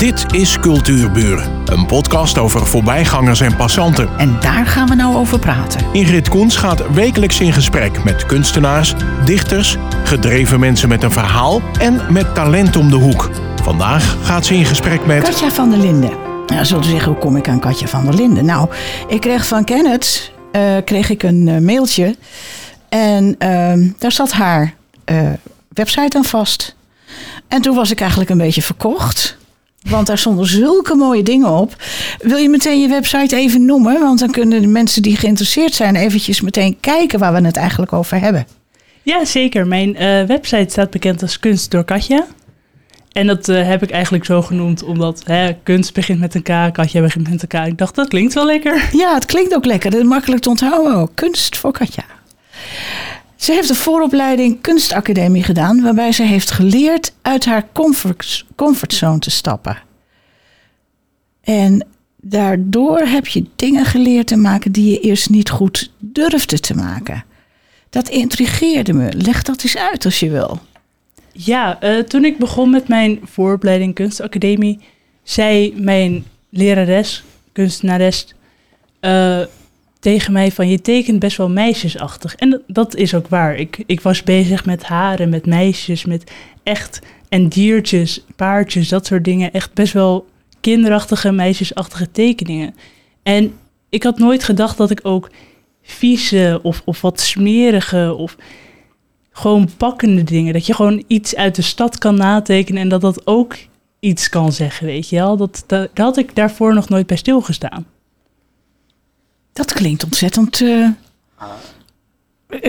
Dit 0.00 0.34
is 0.34 0.58
Cultuurburen, 0.58 1.62
een 1.64 1.86
podcast 1.86 2.38
over 2.38 2.66
voorbijgangers 2.66 3.40
en 3.40 3.56
passanten. 3.56 4.08
En 4.18 4.40
daar 4.40 4.66
gaan 4.66 4.88
we 4.88 4.94
nou 4.94 5.16
over 5.16 5.38
praten. 5.38 5.86
Ingrid 5.92 6.28
Koens 6.28 6.56
gaat 6.56 6.92
wekelijks 6.92 7.40
in 7.40 7.52
gesprek 7.52 8.04
met 8.04 8.26
kunstenaars, 8.26 8.94
dichters, 9.24 9.76
gedreven 10.04 10.60
mensen 10.60 10.88
met 10.88 11.02
een 11.02 11.10
verhaal 11.10 11.60
en 11.80 12.12
met 12.12 12.34
talent 12.34 12.76
om 12.76 12.90
de 12.90 12.96
hoek. 12.96 13.30
Vandaag 13.62 14.16
gaat 14.22 14.46
ze 14.46 14.54
in 14.54 14.64
gesprek 14.64 15.06
met. 15.06 15.22
Katja 15.22 15.50
van 15.50 15.70
der 15.70 15.78
Linden. 15.78 16.10
Nou, 16.46 16.64
zult 16.64 16.84
u 16.84 16.88
zeggen, 16.88 17.12
hoe 17.12 17.20
kom 17.20 17.36
ik 17.36 17.48
aan 17.48 17.60
Katja 17.60 17.86
van 17.86 18.04
der 18.04 18.14
Linden? 18.14 18.44
Nou, 18.44 18.68
ik 19.08 19.20
kreeg 19.20 19.46
van 19.46 19.64
Kenneth 19.64 20.32
eh, 20.52 20.76
kreeg 20.84 21.10
ik 21.10 21.22
een 21.22 21.48
eh, 21.48 21.58
mailtje. 21.58 22.16
En 22.88 23.34
ehm, 23.38 23.88
daar 23.98 24.12
zat 24.12 24.32
haar 24.32 24.74
eh, 25.04 25.16
website 25.68 26.16
aan 26.16 26.24
vast. 26.24 26.76
En 27.48 27.62
toen 27.62 27.74
was 27.74 27.90
ik 27.90 28.00
eigenlijk 28.00 28.30
een 28.30 28.38
beetje 28.38 28.62
verkocht. 28.62 29.38
Want 29.88 30.06
daar 30.06 30.18
stonden 30.18 30.46
zulke 30.46 30.94
mooie 30.94 31.22
dingen 31.22 31.48
op. 31.48 31.76
Wil 32.18 32.36
je 32.36 32.48
meteen 32.48 32.80
je 32.80 32.88
website 32.88 33.36
even 33.36 33.64
noemen? 33.64 34.00
Want 34.00 34.18
dan 34.18 34.30
kunnen 34.30 34.60
de 34.62 34.66
mensen 34.66 35.02
die 35.02 35.16
geïnteresseerd 35.16 35.74
zijn 35.74 35.96
eventjes 35.96 36.40
meteen 36.40 36.76
kijken 36.80 37.18
waar 37.18 37.32
we 37.32 37.40
het 37.40 37.56
eigenlijk 37.56 37.92
over 37.92 38.20
hebben. 38.20 38.46
Ja, 39.02 39.24
zeker. 39.24 39.66
Mijn 39.66 39.96
eh, 39.96 40.22
website 40.22 40.70
staat 40.70 40.90
bekend 40.90 41.22
als 41.22 41.38
Kunst 41.38 41.70
door 41.70 41.84
Katja. 41.84 42.26
En 43.12 43.26
dat 43.26 43.48
eh, 43.48 43.66
heb 43.66 43.82
ik 43.82 43.90
eigenlijk 43.90 44.24
zo 44.24 44.42
genoemd 44.42 44.82
omdat 44.82 45.22
hè, 45.24 45.52
kunst 45.62 45.94
begint 45.94 46.20
met 46.20 46.34
een 46.34 46.42
K, 46.42 46.72
Katja 46.72 47.00
begint 47.00 47.30
met 47.30 47.42
een 47.42 47.48
K. 47.48 47.66
Ik 47.66 47.78
dacht, 47.78 47.94
dat 47.94 48.08
klinkt 48.08 48.34
wel 48.34 48.46
lekker. 48.46 48.88
Ja, 48.92 49.14
het 49.14 49.24
klinkt 49.24 49.54
ook 49.54 49.64
lekker. 49.64 49.90
Dat 49.90 50.00
is 50.00 50.06
makkelijk 50.06 50.42
te 50.42 50.48
onthouden 50.48 50.94
ook. 50.94 51.10
Kunst 51.14 51.56
voor 51.56 51.72
Katja. 51.72 52.04
Ze 53.40 53.52
heeft 53.52 53.68
een 53.68 53.74
vooropleiding 53.74 54.60
kunstacademie 54.60 55.42
gedaan, 55.42 55.82
waarbij 55.82 56.12
ze 56.12 56.22
heeft 56.22 56.50
geleerd 56.50 57.12
uit 57.22 57.44
haar 57.44 57.66
comfort, 57.72 58.46
comfortzone 58.54 59.18
te 59.18 59.30
stappen. 59.30 59.78
En 61.40 61.86
daardoor 62.16 62.98
heb 62.98 63.26
je 63.26 63.44
dingen 63.56 63.84
geleerd 63.84 64.26
te 64.26 64.36
maken 64.36 64.72
die 64.72 64.90
je 64.90 65.00
eerst 65.00 65.30
niet 65.30 65.50
goed 65.50 65.92
durfde 65.98 66.60
te 66.60 66.74
maken. 66.74 67.24
Dat 67.90 68.08
intrigeerde 68.08 68.92
me. 68.92 69.12
Leg 69.12 69.42
dat 69.42 69.62
eens 69.62 69.76
uit 69.76 70.04
als 70.04 70.20
je 70.20 70.30
wil. 70.30 70.58
Ja, 71.32 71.82
uh, 71.82 72.02
toen 72.02 72.24
ik 72.24 72.38
begon 72.38 72.70
met 72.70 72.88
mijn 72.88 73.20
vooropleiding 73.24 73.94
kunstacademie, 73.94 74.78
zei 75.22 75.74
mijn 75.76 76.24
lerares, 76.50 77.24
kunstenares, 77.52 78.34
uh, 79.00 79.40
tegen 80.00 80.32
mij 80.32 80.52
van 80.52 80.68
je 80.68 80.80
tekent 80.80 81.18
best 81.18 81.36
wel 81.36 81.50
meisjesachtig. 81.50 82.34
En 82.34 82.62
dat 82.66 82.96
is 82.96 83.14
ook 83.14 83.28
waar. 83.28 83.56
Ik, 83.56 83.82
ik 83.86 84.00
was 84.00 84.22
bezig 84.22 84.64
met 84.64 84.82
haren, 84.82 85.28
met 85.28 85.46
meisjes, 85.46 86.04
met 86.04 86.30
echt 86.62 87.00
en 87.28 87.48
diertjes, 87.48 88.24
paardjes, 88.36 88.88
dat 88.88 89.06
soort 89.06 89.24
dingen. 89.24 89.52
Echt 89.52 89.74
best 89.74 89.92
wel 89.92 90.26
kinderachtige, 90.60 91.32
meisjesachtige 91.32 92.10
tekeningen. 92.10 92.74
En 93.22 93.52
ik 93.88 94.02
had 94.02 94.18
nooit 94.18 94.44
gedacht 94.44 94.76
dat 94.76 94.90
ik 94.90 95.00
ook 95.02 95.30
vieze 95.82 96.60
of, 96.62 96.82
of 96.84 97.00
wat 97.00 97.20
smerige 97.20 98.14
of 98.16 98.36
gewoon 99.32 99.68
pakkende 99.76 100.22
dingen. 100.22 100.52
Dat 100.52 100.66
je 100.66 100.74
gewoon 100.74 101.04
iets 101.06 101.36
uit 101.36 101.54
de 101.54 101.62
stad 101.62 101.98
kan 101.98 102.14
natekenen 102.14 102.82
en 102.82 102.88
dat 102.88 103.00
dat 103.00 103.26
ook 103.26 103.56
iets 104.00 104.28
kan 104.28 104.52
zeggen, 104.52 104.86
weet 104.86 105.08
je 105.08 105.16
wel. 105.16 105.36
Dat, 105.36 105.64
dat, 105.66 105.90
daar 105.94 106.06
had 106.06 106.16
ik 106.16 106.34
daarvoor 106.34 106.74
nog 106.74 106.88
nooit 106.88 107.06
bij 107.06 107.16
stilgestaan. 107.16 107.86
Dat 109.60 109.72
klinkt 109.72 110.04
ontzettend. 110.04 110.60
Uh... 110.60 110.88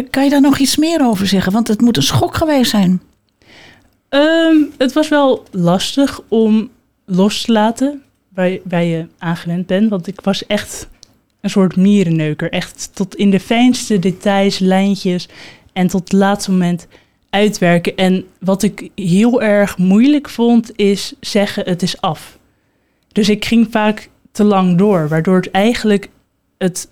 Kan 0.09 0.23
je 0.23 0.30
daar 0.30 0.42
nog 0.42 0.58
iets 0.58 0.78
meer 0.78 1.06
over 1.06 1.28
zeggen? 1.28 1.52
Want 1.52 1.67
het 1.67 1.81
moet 1.81 1.98
een 1.98 2.03
schok 2.03 2.36
geweest 2.36 2.72
zijn. 2.72 3.02
Um, 4.09 4.72
het 4.78 4.94
was 4.94 5.08
wel 5.08 5.44
lastig 5.52 6.22
om 6.28 6.70
los 7.06 7.42
te 7.42 7.52
laten 7.52 8.02
waar, 8.30 8.58
waar 8.64 8.83
je 8.83 9.08
aangewend 9.17 9.67
bent. 9.67 9.89
Want 9.89 10.08
ik 10.08 10.22
was 10.22 10.45
echt 10.45 10.88
een 11.42 11.50
soort 11.50 11.75
mierenneuker. 11.75 12.52
Echt 12.52 12.89
tot 12.94 13.16
in 13.16 13.30
de 13.30 13.39
fijnste 13.39 14.00
details, 14.00 14.59
lijntjes. 14.59 15.30
En 15.73 15.87
tot 15.87 16.02
het 16.02 16.11
laatste 16.11 16.52
moment 16.52 16.87
uitwerken. 17.30 17.95
En 17.95 18.26
wat 18.39 18.64
ik 18.64 18.89
heel 18.95 19.42
erg 19.42 19.77
moeilijk 19.77 20.30
vond, 20.30 20.71
is 20.76 21.14
zeggen 21.20 21.66
het 21.66 21.82
is 21.82 22.02
af. 22.02 22.37
Dus 23.08 23.30
ik 23.30 23.45
ging 23.45 23.67
vaak 23.70 24.10
te 24.32 24.43
lang 24.43 24.77
door, 24.77 25.08
waardoor 25.08 25.36
het 25.36 25.52
eigenlijk 25.52 26.10
het 26.61 26.89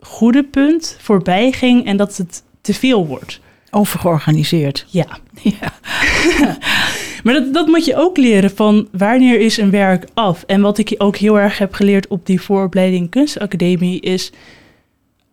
goede 0.00 0.44
punt 0.44 0.96
voorbij 1.00 1.52
ging 1.52 1.86
en 1.86 1.96
dat 1.96 2.16
het 2.16 2.42
te 2.60 2.74
veel 2.74 3.06
wordt. 3.06 3.40
Overgeorganiseerd. 3.70 4.86
Ja. 4.88 5.06
ja. 5.60 5.78
maar 7.24 7.34
dat, 7.34 7.54
dat 7.54 7.66
moet 7.66 7.84
je 7.84 7.96
ook 7.96 8.16
leren 8.16 8.50
van 8.50 8.88
wanneer 8.92 9.40
is 9.40 9.56
een 9.56 9.70
werk 9.70 10.06
af. 10.14 10.42
En 10.46 10.60
wat 10.60 10.78
ik 10.78 10.94
ook 10.98 11.16
heel 11.16 11.38
erg 11.38 11.58
heb 11.58 11.74
geleerd 11.74 12.08
op 12.08 12.26
die 12.26 12.40
vooropleiding 12.40 13.10
kunstacademie 13.10 14.00
is... 14.00 14.32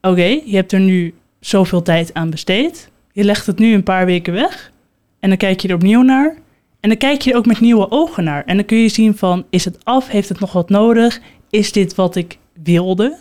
Oké, 0.02 0.42
je 0.46 0.56
hebt 0.56 0.72
er 0.72 0.80
nu 0.80 1.13
zoveel 1.40 1.81
tijd 1.81 2.13
aan 2.13 2.30
besteed. 2.30 2.90
Je 3.12 3.24
legt 3.24 3.46
het 3.46 3.59
nu 3.59 3.74
een 3.74 3.84
paar 3.84 4.06
weken 4.06 4.34
weg. 4.34 4.72
En 5.19 5.30
dan 5.30 5.38
kijk 5.38 5.59
je 5.59 5.68
er 5.68 5.75
opnieuw 5.75 6.02
naar. 6.02 6.36
En 6.80 6.90
dan 6.90 6.98
kijk 6.98 7.22
je 7.22 7.31
er 7.31 7.38
ook 7.38 7.46
met 7.46 7.59
nieuwe 7.59 7.92
ogen 7.92 8.24
naar. 8.24 8.44
En 8.46 8.56
dan 8.56 8.66
kun 8.66 8.78
je 8.78 8.90
zien 8.90 9.18
van, 9.18 9.46
is 9.50 9.66
het 9.66 9.86
af? 9.86 10.08
Heeft 10.08 10.30
het 10.30 10.40
nog 10.40 10.52
wat 10.52 10.69
nodig? 10.69 11.22
Is 11.50 11.72
dit 11.72 11.96
wat 11.96 12.16
ik 12.16 12.38
wilde? 12.63 13.18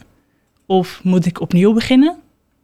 Of 0.70 1.00
moet 1.02 1.26
ik 1.26 1.40
opnieuw 1.40 1.72
beginnen? 1.72 2.16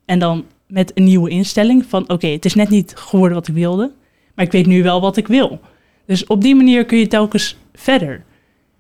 En 0.04 0.18
dan 0.18 0.44
met 0.66 0.92
een 0.94 1.04
nieuwe 1.04 1.30
instelling 1.30 1.86
van 1.88 2.08
oké, 2.08 2.26
het 2.26 2.44
is 2.44 2.54
net 2.54 2.68
niet 2.68 2.92
geworden 2.96 3.36
wat 3.36 3.48
ik 3.48 3.54
wilde, 3.54 3.92
maar 4.34 4.44
ik 4.44 4.52
weet 4.52 4.66
nu 4.66 4.82
wel 4.82 5.00
wat 5.00 5.16
ik 5.16 5.26
wil. 5.26 5.60
Dus 6.04 6.26
op 6.26 6.42
die 6.42 6.54
manier 6.54 6.84
kun 6.84 6.98
je 6.98 7.06
telkens 7.06 7.56
verder. 7.74 8.24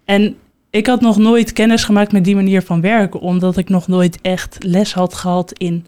En 0.04 0.36
ik 0.70 0.86
had 0.86 1.00
nog 1.00 1.16
nooit 1.16 1.52
kennis 1.52 1.84
gemaakt 1.84 2.12
met 2.12 2.24
die 2.24 2.34
manier 2.34 2.62
van 2.62 2.80
werken, 2.80 3.20
omdat 3.20 3.56
ik 3.56 3.68
nog 3.68 3.88
nooit 3.88 4.18
echt 4.20 4.64
les 4.64 4.94
had 4.94 5.14
gehad 5.14 5.52
in 5.52 5.86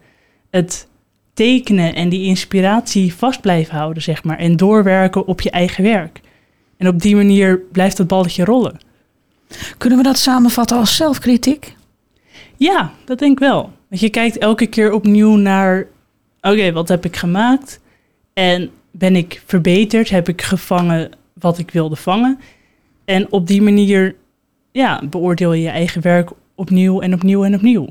het 0.49 0.87
tekenen 1.33 1.95
en 1.95 2.09
die 2.09 2.25
inspiratie 2.25 3.13
vast 3.13 3.41
blijven 3.41 3.75
houden, 3.75 4.03
zeg 4.03 4.23
maar. 4.23 4.37
En 4.37 4.57
doorwerken 4.57 5.27
op 5.27 5.41
je 5.41 5.49
eigen 5.49 5.83
werk. 5.83 6.21
En 6.77 6.87
op 6.87 7.01
die 7.01 7.15
manier 7.15 7.59
blijft 7.71 7.97
het 7.97 8.07
balletje 8.07 8.43
rollen. 8.43 8.79
Kunnen 9.77 9.97
we 9.97 10.03
dat 10.03 10.17
samenvatten 10.17 10.77
als 10.77 10.95
zelfkritiek? 10.95 11.77
Ja, 12.59 12.93
dat 13.05 13.19
denk 13.19 13.31
ik 13.31 13.39
wel. 13.39 13.71
Want 13.89 14.01
je 14.01 14.09
kijkt 14.09 14.37
elke 14.37 14.65
keer 14.67 14.91
opnieuw 14.91 15.35
naar, 15.35 15.87
oké, 16.41 16.71
wat 16.71 16.87
heb 16.87 17.05
ik 17.05 17.15
gemaakt? 17.15 17.79
En 18.33 18.69
ben 18.91 19.15
ik 19.15 19.41
verbeterd? 19.45 20.09
Heb 20.09 20.27
ik 20.27 20.41
gevangen 20.41 21.11
wat 21.33 21.57
ik 21.57 21.71
wilde 21.71 21.95
vangen? 21.95 22.39
En 23.05 23.31
op 23.31 23.47
die 23.47 23.61
manier, 23.61 24.15
ja, 24.71 25.01
beoordeel 25.09 25.53
je 25.53 25.61
je 25.61 25.69
eigen 25.69 26.01
werk 26.01 26.29
opnieuw 26.55 27.01
en 27.01 27.13
opnieuw 27.13 27.43
en 27.43 27.55
opnieuw. 27.55 27.87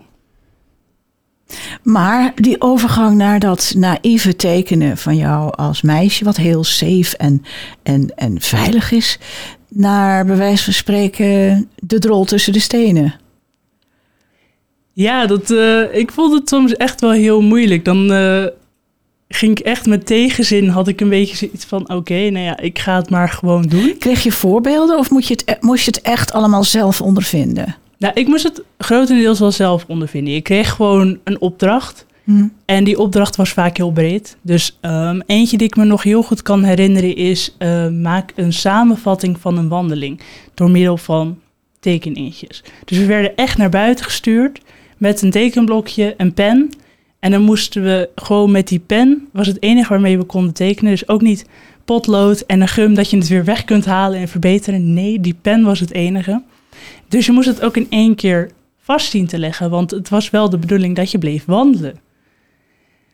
Maar 1.82 2.32
die 2.34 2.60
overgang 2.60 3.16
naar 3.16 3.38
dat 3.38 3.74
naïeve 3.76 4.36
tekenen 4.36 4.96
van 4.96 5.16
jou 5.16 5.54
als 5.54 5.82
meisje, 5.82 6.24
wat 6.24 6.36
heel 6.36 6.64
safe 6.64 7.16
en, 7.16 7.42
en, 7.82 8.12
en 8.16 8.40
veilig 8.40 8.92
is, 8.92 9.18
naar 9.68 10.26
bij 10.26 10.36
wijze 10.36 10.64
van 10.64 10.72
spreken 10.72 11.68
de 11.76 11.98
drol 11.98 12.24
tussen 12.24 12.52
de 12.52 12.60
stenen. 12.60 13.14
Ja, 14.98 15.26
dat, 15.26 15.50
uh, 15.50 15.94
ik 15.94 16.12
vond 16.12 16.34
het 16.34 16.48
soms 16.48 16.74
echt 16.74 17.00
wel 17.00 17.10
heel 17.10 17.40
moeilijk. 17.40 17.84
Dan 17.84 18.12
uh, 18.12 18.44
ging 19.28 19.58
ik 19.58 19.64
echt 19.64 19.86
met 19.86 20.06
tegenzin, 20.06 20.68
had 20.68 20.88
ik 20.88 21.00
een 21.00 21.08
beetje 21.08 21.36
zoiets 21.36 21.64
van... 21.64 21.82
oké, 21.82 21.94
okay, 21.94 22.28
nou 22.28 22.44
ja, 22.44 22.58
ik 22.58 22.78
ga 22.78 22.96
het 22.96 23.10
maar 23.10 23.28
gewoon 23.28 23.62
doen. 23.62 23.94
Kreeg 23.98 24.22
je 24.22 24.32
voorbeelden 24.32 24.98
of 24.98 25.10
moet 25.10 25.26
je 25.26 25.34
het, 25.34 25.42
e-, 25.46 25.56
moest 25.60 25.84
je 25.84 25.90
het 25.90 26.02
echt 26.02 26.32
allemaal 26.32 26.64
zelf 26.64 27.00
ondervinden? 27.00 27.76
Nou, 27.98 28.14
ik 28.14 28.26
moest 28.26 28.44
het 28.44 28.62
grotendeels 28.78 29.38
wel 29.38 29.50
zelf 29.50 29.84
ondervinden. 29.88 30.34
Ik 30.34 30.44
kreeg 30.44 30.70
gewoon 30.70 31.18
een 31.24 31.40
opdracht. 31.40 32.06
Hmm. 32.24 32.52
En 32.64 32.84
die 32.84 32.98
opdracht 32.98 33.36
was 33.36 33.50
vaak 33.50 33.76
heel 33.76 33.92
breed. 33.92 34.36
Dus 34.42 34.78
um, 34.80 35.22
eentje 35.26 35.56
die 35.56 35.66
ik 35.66 35.76
me 35.76 35.84
nog 35.84 36.02
heel 36.02 36.22
goed 36.22 36.42
kan 36.42 36.62
herinneren 36.62 37.16
is... 37.16 37.56
Uh, 37.58 37.88
maak 37.88 38.32
een 38.34 38.52
samenvatting 38.52 39.40
van 39.40 39.58
een 39.58 39.68
wandeling 39.68 40.20
door 40.54 40.70
middel 40.70 40.96
van 40.96 41.38
tekeningetjes. 41.80 42.64
Dus 42.84 42.98
we 42.98 43.06
werden 43.06 43.36
echt 43.36 43.58
naar 43.58 43.70
buiten 43.70 44.04
gestuurd 44.04 44.60
met 44.98 45.22
een 45.22 45.30
tekenblokje, 45.30 46.14
een 46.16 46.34
pen. 46.34 46.70
En 47.18 47.30
dan 47.30 47.42
moesten 47.42 47.82
we 47.82 48.08
gewoon 48.14 48.50
met 48.50 48.68
die 48.68 48.78
pen, 48.78 49.28
was 49.32 49.46
het 49.46 49.62
enige 49.62 49.88
waarmee 49.88 50.18
we 50.18 50.24
konden 50.24 50.54
tekenen. 50.54 50.92
Dus 50.92 51.08
ook 51.08 51.22
niet 51.22 51.46
potlood 51.84 52.40
en 52.40 52.60
een 52.60 52.68
gum 52.68 52.94
dat 52.94 53.10
je 53.10 53.16
het 53.16 53.28
weer 53.28 53.44
weg 53.44 53.64
kunt 53.64 53.84
halen 53.84 54.18
en 54.18 54.28
verbeteren. 54.28 54.94
Nee, 54.94 55.20
die 55.20 55.36
pen 55.42 55.62
was 55.62 55.80
het 55.80 55.92
enige. 55.92 56.42
Dus 57.08 57.26
je 57.26 57.32
moest 57.32 57.48
het 57.48 57.62
ook 57.62 57.76
in 57.76 57.86
één 57.90 58.14
keer 58.14 58.50
vast 58.78 59.10
zien 59.10 59.26
te 59.26 59.38
leggen, 59.38 59.70
want 59.70 59.90
het 59.90 60.08
was 60.08 60.30
wel 60.30 60.50
de 60.50 60.58
bedoeling 60.58 60.96
dat 60.96 61.10
je 61.10 61.18
bleef 61.18 61.44
wandelen. 61.44 62.07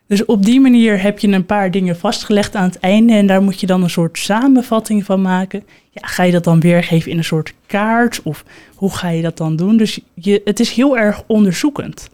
Dus 0.06 0.24
op 0.24 0.44
die 0.44 0.60
manier 0.60 1.02
heb 1.02 1.18
je 1.18 1.28
een 1.28 1.46
paar 1.46 1.70
dingen 1.70 1.96
vastgelegd 1.96 2.54
aan 2.54 2.68
het 2.68 2.78
einde 2.78 3.12
en 3.12 3.26
daar 3.26 3.42
moet 3.42 3.60
je 3.60 3.66
dan 3.66 3.82
een 3.82 3.90
soort 3.90 4.18
samenvatting 4.18 5.04
van 5.04 5.22
maken. 5.22 5.64
Ja, 5.90 6.06
ga 6.06 6.22
je 6.22 6.32
dat 6.32 6.44
dan 6.44 6.60
weergeven 6.60 7.10
in 7.10 7.18
een 7.18 7.24
soort 7.24 7.54
kaart 7.66 8.22
of 8.22 8.44
hoe 8.74 8.94
ga 8.94 9.08
je 9.08 9.22
dat 9.22 9.36
dan 9.36 9.56
doen? 9.56 9.76
Dus 9.76 10.00
je, 10.14 10.40
het 10.44 10.60
is 10.60 10.70
heel 10.70 10.98
erg 10.98 11.22
onderzoekend. 11.26 12.10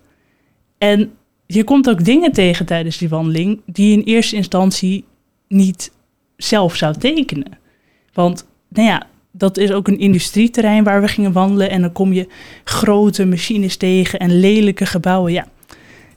En 0.78 1.12
je 1.46 1.64
komt 1.64 1.88
ook 1.88 2.04
dingen 2.04 2.32
tegen 2.32 2.66
tijdens 2.66 2.98
die 2.98 3.08
wandeling 3.08 3.60
die 3.66 3.90
je 3.90 3.96
in 3.96 4.04
eerste 4.04 4.36
instantie 4.36 5.04
niet 5.48 5.92
zelf 6.36 6.76
zou 6.76 6.94
tekenen. 6.98 7.58
Want 8.12 8.46
nou 8.68 8.86
ja, 8.86 9.06
dat 9.30 9.56
is 9.56 9.72
ook 9.72 9.88
een 9.88 9.98
industrieterrein 9.98 10.84
waar 10.84 11.00
we 11.00 11.08
gingen 11.08 11.32
wandelen. 11.32 11.70
En 11.70 11.80
dan 11.80 11.92
kom 11.92 12.12
je 12.12 12.28
grote 12.64 13.24
machines 13.24 13.76
tegen 13.76 14.18
en 14.18 14.40
lelijke 14.40 14.86
gebouwen. 14.86 15.32
Ja, 15.32 15.48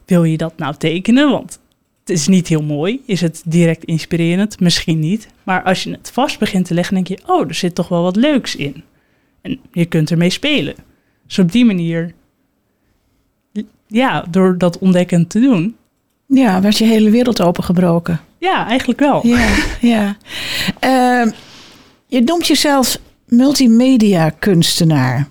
wil 0.06 0.24
je 0.24 0.36
dat 0.36 0.52
nou 0.56 0.74
tekenen? 0.76 1.30
Want 1.30 1.58
het 2.04 2.16
is 2.16 2.26
niet 2.28 2.48
heel 2.48 2.62
mooi. 2.62 3.02
Is 3.06 3.20
het 3.20 3.42
direct 3.44 3.84
inspirerend? 3.84 4.60
Misschien 4.60 4.98
niet. 4.98 5.28
Maar 5.42 5.62
als 5.62 5.82
je 5.82 5.90
het 5.90 6.10
vast 6.10 6.38
begint 6.38 6.66
te 6.66 6.74
leggen, 6.74 6.94
denk 6.94 7.06
je: 7.06 7.18
oh, 7.26 7.48
er 7.48 7.54
zit 7.54 7.74
toch 7.74 7.88
wel 7.88 8.02
wat 8.02 8.16
leuks 8.16 8.56
in. 8.56 8.82
En 9.40 9.60
je 9.72 9.84
kunt 9.84 10.10
ermee 10.10 10.30
spelen. 10.30 10.74
Dus 11.26 11.38
op 11.38 11.52
die 11.52 11.64
manier, 11.64 12.14
ja, 13.86 14.24
door 14.30 14.58
dat 14.58 14.78
ontdekkend 14.78 15.30
te 15.30 15.40
doen. 15.40 15.76
Ja, 16.26 16.60
werd 16.60 16.78
je 16.78 16.84
hele 16.84 17.10
wereld 17.10 17.42
opengebroken. 17.42 18.20
Ja, 18.38 18.66
eigenlijk 18.68 19.00
wel. 19.00 19.26
Ja, 19.26 19.48
ja. 19.94 20.16
Ehm, 20.78 21.30
je 22.06 22.20
noemt 22.20 22.46
jezelf 22.46 22.98
multimedia 23.26 24.30
kunstenaar. 24.30 25.28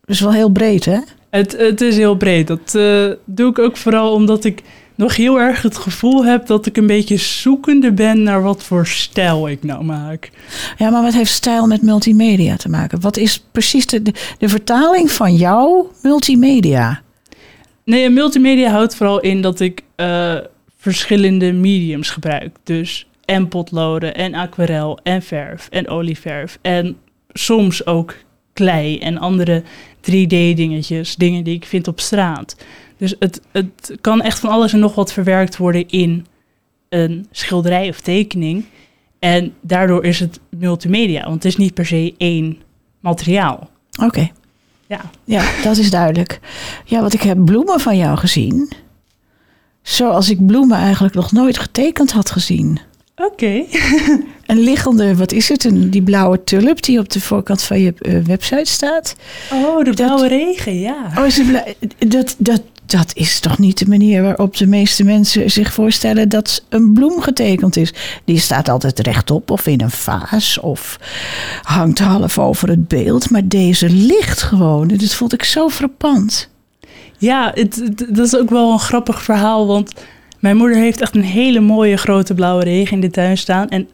Dat 0.00 0.16
is 0.16 0.20
wel 0.20 0.32
heel 0.32 0.50
breed, 0.50 0.84
hè? 0.84 0.98
Het, 1.30 1.56
het 1.56 1.80
is 1.80 1.96
heel 1.96 2.16
breed. 2.16 2.46
Dat 2.46 2.74
eh, 2.74 3.10
doe 3.24 3.50
ik 3.50 3.58
ook 3.58 3.76
vooral 3.76 4.12
omdat 4.12 4.44
ik 4.44 4.62
nog 4.98 5.16
heel 5.16 5.40
erg 5.40 5.62
het 5.62 5.76
gevoel 5.76 6.24
heb 6.24 6.46
dat 6.46 6.66
ik 6.66 6.76
een 6.76 6.86
beetje 6.86 7.16
zoekende 7.16 7.92
ben 7.92 8.22
naar 8.22 8.42
wat 8.42 8.62
voor 8.62 8.86
stijl 8.86 9.48
ik 9.48 9.62
nou 9.62 9.84
maak. 9.84 10.30
Ja, 10.76 10.90
maar 10.90 11.02
wat 11.02 11.12
heeft 11.12 11.30
stijl 11.30 11.66
met 11.66 11.82
multimedia 11.82 12.56
te 12.56 12.68
maken? 12.68 13.00
Wat 13.00 13.16
is 13.16 13.44
precies 13.52 13.86
de, 13.86 14.02
de, 14.02 14.12
de 14.38 14.48
vertaling 14.48 15.10
van 15.10 15.34
jouw 15.34 15.90
multimedia? 16.02 17.02
Nee, 17.84 18.10
multimedia 18.10 18.70
houdt 18.70 18.94
vooral 18.94 19.20
in 19.20 19.40
dat 19.40 19.60
ik 19.60 19.82
eh, 19.96 20.36
verschillende 20.76 21.52
mediums 21.52 22.10
gebruik. 22.10 22.56
Dus 22.64 23.06
en 23.24 23.48
potloden 23.48 24.14
en 24.14 24.34
aquarel 24.34 24.98
en 25.02 25.22
verf 25.22 25.68
en 25.70 25.88
olieverf 25.88 26.58
en 26.62 26.96
soms 27.32 27.86
ook 27.86 28.14
klei 28.52 28.98
en 28.98 29.18
andere 29.18 29.62
3D-dingetjes, 30.00 31.16
dingen 31.16 31.44
die 31.44 31.54
ik 31.54 31.64
vind 31.64 31.88
op 31.88 32.00
straat. 32.00 32.56
Dus 32.98 33.14
het, 33.18 33.40
het 33.52 33.96
kan 34.00 34.22
echt 34.22 34.38
van 34.38 34.50
alles 34.50 34.72
en 34.72 34.78
nog 34.78 34.94
wat 34.94 35.12
verwerkt 35.12 35.56
worden 35.56 35.88
in 35.88 36.26
een 36.88 37.26
schilderij 37.30 37.88
of 37.88 38.00
tekening. 38.00 38.64
En 39.18 39.54
daardoor 39.60 40.04
is 40.04 40.20
het 40.20 40.40
multimedia, 40.50 41.22
want 41.22 41.34
het 41.34 41.44
is 41.44 41.56
niet 41.56 41.74
per 41.74 41.86
se 41.86 42.14
één 42.18 42.58
materiaal. 43.00 43.70
Oké. 44.02 44.30
Ja. 44.86 45.00
Ja, 45.24 45.44
dat 45.62 45.76
is 45.76 45.90
duidelijk. 45.90 46.40
Ja, 46.84 47.00
want 47.00 47.14
ik 47.14 47.22
heb 47.22 47.44
bloemen 47.44 47.80
van 47.80 47.96
jou 47.96 48.18
gezien. 48.18 48.72
Zoals 49.82 50.30
ik 50.30 50.46
bloemen 50.46 50.76
eigenlijk 50.76 51.14
nog 51.14 51.32
nooit 51.32 51.58
getekend 51.58 52.12
had 52.12 52.30
gezien. 52.30 52.80
Oké. 53.18 53.62
Een 54.46 54.58
liggende, 54.60 55.16
wat 55.16 55.32
is 55.32 55.48
het? 55.48 55.64
Een, 55.64 55.90
die 55.90 56.02
blauwe 56.02 56.44
tulp 56.44 56.82
die 56.82 56.98
op 56.98 57.08
de 57.08 57.20
voorkant 57.20 57.62
van 57.62 57.80
je 57.80 57.94
eh, 57.98 58.18
website 58.24 58.70
staat. 58.70 59.14
Oh, 59.52 59.84
de 59.84 59.90
blauwe 59.92 60.28
regen, 60.28 60.78
ja. 60.80 61.12
Oh, 61.18 61.26
is 61.26 61.40
bla- 61.48 61.64
dat, 62.08 62.34
dat, 62.38 62.62
dat 62.86 63.10
is 63.14 63.40
toch 63.40 63.58
niet 63.58 63.78
de 63.78 63.88
manier 63.88 64.22
waarop 64.22 64.56
de 64.56 64.66
meeste 64.66 65.04
mensen 65.04 65.50
zich 65.50 65.72
voorstellen 65.72 66.28
dat 66.28 66.64
een 66.68 66.92
bloem 66.92 67.20
getekend 67.20 67.76
is. 67.76 67.92
Die 68.24 68.38
staat 68.38 68.68
altijd 68.68 68.98
rechtop 68.98 69.50
of 69.50 69.66
in 69.66 69.80
een 69.80 69.90
vaas 69.90 70.58
of 70.60 70.98
hangt 71.62 71.98
half 71.98 72.38
over 72.38 72.68
het 72.68 72.88
beeld. 72.88 73.30
Maar 73.30 73.48
deze 73.48 73.88
ligt 73.90 74.42
gewoon. 74.42 74.88
Dat 74.88 75.14
vond 75.14 75.32
ik 75.32 75.44
zo 75.44 75.68
frappant. 75.68 76.48
Ja, 77.18 77.50
het, 77.54 77.76
het- 77.76 78.06
dat 78.08 78.26
is 78.26 78.36
ook 78.36 78.50
wel 78.50 78.72
een 78.72 78.78
grappig 78.78 79.22
verhaal, 79.22 79.66
want 79.66 79.92
mijn 80.38 80.56
moeder 80.56 80.76
heeft 80.76 81.00
echt 81.00 81.14
een 81.14 81.22
hele 81.22 81.60
mooie 81.60 81.96
grote 81.96 82.34
blauwe 82.34 82.64
regen 82.64 82.94
in 82.94 83.00
de 83.00 83.10
tuin 83.10 83.38
staan. 83.38 83.68
En 83.68 83.88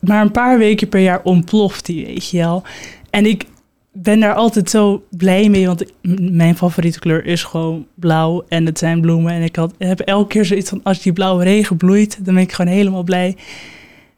maar 0.00 0.20
een 0.22 0.30
paar 0.30 0.58
weken 0.58 0.88
per 0.88 1.00
jaar 1.00 1.20
ontploft 1.22 1.86
die, 1.86 2.06
weet 2.06 2.30
je 2.30 2.38
wel. 2.38 2.62
En 3.10 3.26
ik 3.26 3.44
ben 3.92 4.20
daar 4.20 4.34
altijd 4.34 4.70
zo 4.70 5.02
blij 5.10 5.48
mee, 5.48 5.66
want 5.66 5.80
ik- 5.80 5.92
mijn 6.30 6.56
favoriete 6.56 6.98
kleur 6.98 7.24
is 7.26 7.42
gewoon 7.44 7.86
blauw 7.94 8.44
en 8.48 8.66
het 8.66 8.78
zijn 8.78 9.00
bloemen. 9.00 9.32
En 9.32 9.42
ik 9.42 9.56
had, 9.56 9.74
heb 9.78 10.00
elke 10.00 10.28
keer 10.28 10.44
zoiets 10.44 10.68
van, 10.68 10.80
als 10.82 11.02
die 11.02 11.12
blauwe 11.12 11.44
regen 11.44 11.76
bloeit, 11.76 12.24
dan 12.24 12.34
ben 12.34 12.42
ik 12.42 12.52
gewoon 12.52 12.72
helemaal 12.72 13.02
blij. 13.02 13.36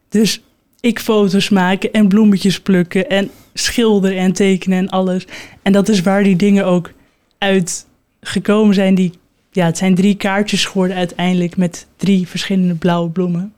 Dus 0.09 0.43
ik 0.81 0.99
foto's 1.01 1.49
maken 1.49 1.93
en 1.93 2.09
bloemetjes 2.09 2.61
plukken 2.61 3.09
en 3.09 3.31
schilderen 3.55 4.19
en 4.19 4.33
tekenen 4.33 4.79
en 4.79 4.89
alles. 4.89 5.27
En 5.63 5.73
dat 5.73 5.89
is 5.89 6.01
waar 6.03 6.23
die 6.23 6.37
dingen 6.37 6.67
ook 6.67 6.93
uit 7.39 7.87
gekomen 8.21 8.75
zijn. 8.75 8.95
Die, 8.95 9.13
ja, 9.53 9.67
het 9.67 9.79
zijn 9.79 9.95
drie 9.95 10.15
kaartjes 10.15 10.65
geworden 10.65 10.97
uiteindelijk 10.97 11.57
met 11.57 11.87
drie 11.97 12.29
verschillende 12.29 12.75
blauwe 12.75 13.11
bloemen. 13.11 13.53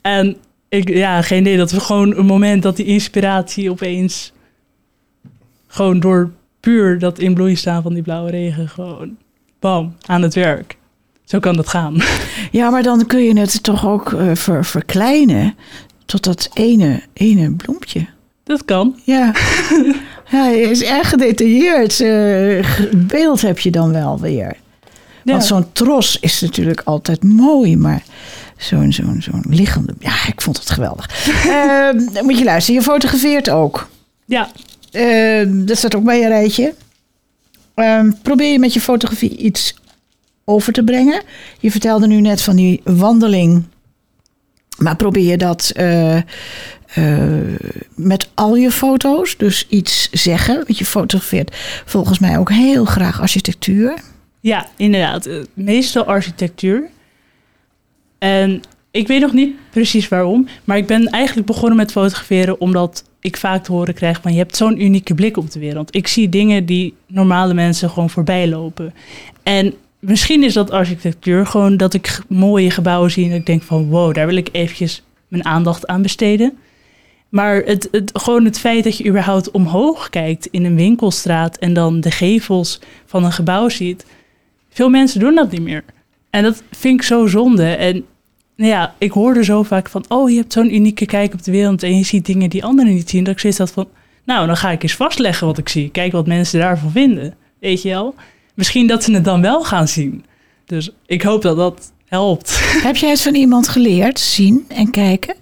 En 0.00 0.36
ik, 0.68 0.88
ja, 0.88 1.22
geen 1.22 1.40
idee, 1.40 1.56
dat 1.56 1.72
was 1.72 1.84
gewoon 1.84 2.16
een 2.16 2.26
moment 2.26 2.62
dat 2.62 2.76
die 2.76 2.86
inspiratie 2.86 3.70
opeens 3.70 4.32
gewoon 5.66 6.00
door 6.00 6.30
puur 6.60 6.98
dat 6.98 7.18
in 7.18 7.34
bloei 7.34 7.56
staan 7.56 7.82
van 7.82 7.94
die 7.94 8.02
blauwe 8.02 8.30
regen 8.30 8.68
gewoon 8.68 9.16
bam, 9.58 9.96
aan 10.06 10.22
het 10.22 10.34
werk. 10.34 10.76
Zo 11.24 11.38
kan 11.38 11.56
dat 11.56 11.68
gaan. 11.68 11.96
Ja, 12.50 12.70
maar 12.70 12.82
dan 12.82 13.06
kun 13.06 13.22
je 13.22 13.38
het 13.38 13.62
toch 13.62 13.86
ook 13.86 14.12
eh, 14.12 14.34
ver- 14.34 14.64
verkleinen 14.64 15.54
tot 16.06 16.24
dat 16.24 16.50
ene, 16.54 17.02
ene 17.12 17.52
bloempje. 17.52 18.06
Dat 18.44 18.64
kan. 18.64 19.00
Ja, 19.04 19.32
ja 20.32 20.46
je 20.48 20.70
is 20.70 20.82
erg 20.82 21.08
gedetailleerd. 21.08 21.92
g- 22.66 22.88
beeld 22.96 23.40
heb 23.40 23.58
je 23.58 23.70
dan 23.70 23.92
wel 23.92 24.20
weer. 24.20 24.56
Ja. 25.24 25.32
Want 25.32 25.44
zo'n 25.44 25.72
tros 25.72 26.18
is 26.20 26.40
natuurlijk 26.40 26.80
altijd 26.84 27.22
mooi, 27.24 27.76
maar 27.76 28.02
zo'n 28.56 28.92
zo'n 28.92 29.16
zo'n 29.22 29.44
liggende... 29.48 29.94
Ja, 29.98 30.14
ik 30.26 30.40
vond 30.40 30.58
het 30.58 30.70
geweldig. 30.70 31.24
Dan 32.12 32.24
moet 32.24 32.38
je 32.38 32.44
luisteren, 32.44 32.80
je 32.80 32.86
fotografeert 32.86 33.50
ook. 33.50 33.88
ja, 34.24 34.50
Ehm, 34.90 35.64
dat 35.64 35.76
staat 35.76 35.94
ook 35.94 36.04
bij 36.04 36.18
je 36.20 36.28
rijtje. 36.28 36.74
Ehm, 37.74 38.10
probeer 38.22 38.52
je 38.52 38.58
met 38.58 38.72
je 38.74 38.80
fotografie 38.80 39.36
iets 39.36 39.74
over 40.44 40.72
te 40.72 40.84
brengen. 40.84 41.22
Je 41.60 41.70
vertelde 41.70 42.06
nu 42.06 42.20
net 42.20 42.42
van 42.42 42.56
die 42.56 42.80
wandeling. 42.84 43.64
Maar 44.78 44.96
probeer 44.96 45.30
je 45.30 45.36
dat 45.36 45.70
eh, 45.74 46.16
eh, 46.94 47.38
met 47.94 48.30
al 48.34 48.56
je 48.56 48.70
foto's? 48.70 49.36
Dus 49.36 49.66
iets 49.68 50.10
zeggen. 50.10 50.54
Want 50.54 50.78
je 50.78 50.84
fotografeert 50.84 51.56
volgens 51.84 52.18
mij 52.18 52.38
ook 52.38 52.50
heel 52.50 52.84
graag 52.84 53.20
architectuur. 53.20 53.98
Ja, 54.40 54.66
inderdaad. 54.76 55.26
Eh, 55.26 55.36
Meestal 55.54 56.04
architectuur. 56.04 56.90
En 58.18 58.60
ik 58.90 59.06
weet 59.06 59.20
nog 59.20 59.32
niet 59.32 59.54
precies 59.70 60.08
waarom, 60.08 60.48
maar 60.64 60.76
ik 60.76 60.86
ben 60.86 61.06
eigenlijk 61.06 61.46
begonnen 61.46 61.76
met 61.76 61.92
fotograferen 61.92 62.60
omdat 62.60 63.04
ik 63.20 63.36
vaak 63.36 63.64
te 63.64 63.72
horen 63.72 63.94
krijg 63.94 64.20
van 64.22 64.32
je 64.32 64.38
hebt 64.38 64.56
zo'n 64.56 64.82
unieke 64.82 65.14
blik 65.14 65.36
op 65.36 65.50
de 65.50 65.58
wereld. 65.58 65.94
Ik 65.94 66.08
zie 66.08 66.28
dingen 66.28 66.66
die 66.66 66.94
normale 67.06 67.54
mensen 67.54 67.90
gewoon 67.90 68.10
voorbij 68.10 68.48
lopen. 68.48 68.94
En 69.42 69.74
misschien 69.98 70.42
is 70.42 70.52
dat 70.52 70.70
architectuur 70.70 71.46
gewoon 71.46 71.76
dat 71.76 71.94
ik 71.94 72.20
mooie 72.28 72.70
gebouwen 72.70 73.10
zie 73.10 73.30
en 73.30 73.36
ik 73.36 73.46
denk 73.46 73.62
van 73.62 73.88
wow, 73.88 74.14
daar 74.14 74.26
wil 74.26 74.36
ik 74.36 74.48
eventjes 74.52 75.02
mijn 75.28 75.44
aandacht 75.44 75.86
aan 75.86 76.02
besteden. 76.02 76.58
Maar 77.32 77.56
het, 77.56 77.88
het, 77.90 78.10
gewoon 78.14 78.44
het 78.44 78.58
feit 78.58 78.84
dat 78.84 78.96
je 78.96 79.06
überhaupt 79.08 79.50
omhoog 79.50 80.10
kijkt 80.10 80.46
in 80.46 80.64
een 80.64 80.74
winkelstraat 80.74 81.56
en 81.56 81.72
dan 81.72 82.00
de 82.00 82.10
gevels 82.10 82.80
van 83.06 83.24
een 83.24 83.32
gebouw 83.32 83.68
ziet. 83.68 84.06
Veel 84.68 84.88
mensen 84.88 85.20
doen 85.20 85.34
dat 85.34 85.50
niet 85.50 85.62
meer. 85.62 85.84
En 86.30 86.42
dat 86.42 86.62
vind 86.70 87.00
ik 87.00 87.06
zo 87.06 87.26
zonde. 87.26 87.64
En 87.64 88.04
nou 88.56 88.70
ja, 88.70 88.94
ik 88.98 89.12
hoorde 89.12 89.44
zo 89.44 89.62
vaak 89.62 89.88
van, 89.88 90.04
oh, 90.08 90.30
je 90.30 90.36
hebt 90.36 90.52
zo'n 90.52 90.74
unieke 90.74 91.06
kijk 91.06 91.32
op 91.32 91.42
de 91.42 91.50
wereld 91.50 91.82
en 91.82 91.96
je 91.96 92.04
ziet 92.04 92.26
dingen 92.26 92.50
die 92.50 92.64
anderen 92.64 92.94
niet 92.94 93.10
zien. 93.10 93.24
Dat 93.24 93.32
ik 93.32 93.40
zoiets 93.40 93.58
had 93.58 93.70
van, 93.70 93.88
nou, 94.24 94.46
dan 94.46 94.56
ga 94.56 94.70
ik 94.70 94.82
eens 94.82 94.94
vastleggen 94.94 95.46
wat 95.46 95.58
ik 95.58 95.68
zie. 95.68 95.90
Kijk 95.90 96.12
wat 96.12 96.26
mensen 96.26 96.60
daarvan 96.60 96.90
vinden. 96.90 97.34
Weet 97.60 97.82
je 97.82 97.88
wel? 97.88 98.14
Misschien 98.54 98.86
dat 98.86 99.04
ze 99.04 99.12
het 99.12 99.24
dan 99.24 99.40
wel 99.40 99.64
gaan 99.64 99.88
zien. 99.88 100.24
Dus 100.66 100.90
ik 101.06 101.22
hoop 101.22 101.42
dat 101.42 101.56
dat 101.56 101.92
helpt. 102.06 102.58
Heb 102.82 102.96
jij 102.96 103.10
het 103.10 103.22
van 103.22 103.34
iemand 103.34 103.68
geleerd, 103.68 104.20
zien 104.20 104.64
en 104.68 104.90
kijken? 104.90 105.34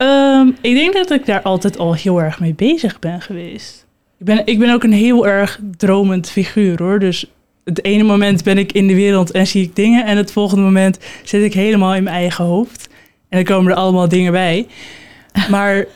Ehm, 0.00 0.48
ik 0.60 0.74
denk 0.74 0.92
dat 0.92 1.10
ik 1.10 1.26
daar 1.26 1.42
altijd 1.42 1.78
al 1.78 1.94
heel 1.94 2.22
erg 2.22 2.40
mee 2.40 2.54
bezig 2.54 2.98
ben 2.98 3.20
geweest. 3.20 3.86
Ik 4.18 4.24
ben, 4.24 4.46
ik 4.46 4.58
ben 4.58 4.72
ook 4.72 4.82
een 4.82 4.92
heel 4.92 5.26
erg 5.26 5.60
dromend 5.76 6.30
figuur 6.30 6.82
hoor. 6.82 6.98
Dus 6.98 7.30
het 7.64 7.84
ene 7.84 8.02
moment 8.02 8.44
ben 8.44 8.58
ik 8.58 8.72
in 8.72 8.86
de 8.86 8.94
wereld 8.94 9.30
en 9.30 9.46
zie 9.46 9.62
ik 9.62 9.76
dingen. 9.76 10.06
En 10.06 10.16
het 10.16 10.32
volgende 10.32 10.62
moment 10.62 10.98
zit 11.24 11.42
ik 11.42 11.54
helemaal 11.54 11.94
in 11.94 12.02
mijn 12.02 12.16
eigen 12.16 12.44
hoofd. 12.44 12.88
En 13.28 13.44
dan 13.44 13.56
komen 13.56 13.72
er 13.72 13.78
allemaal 13.78 14.08
dingen 14.08 14.32
bij. 14.32 14.66
Maar 15.50 15.86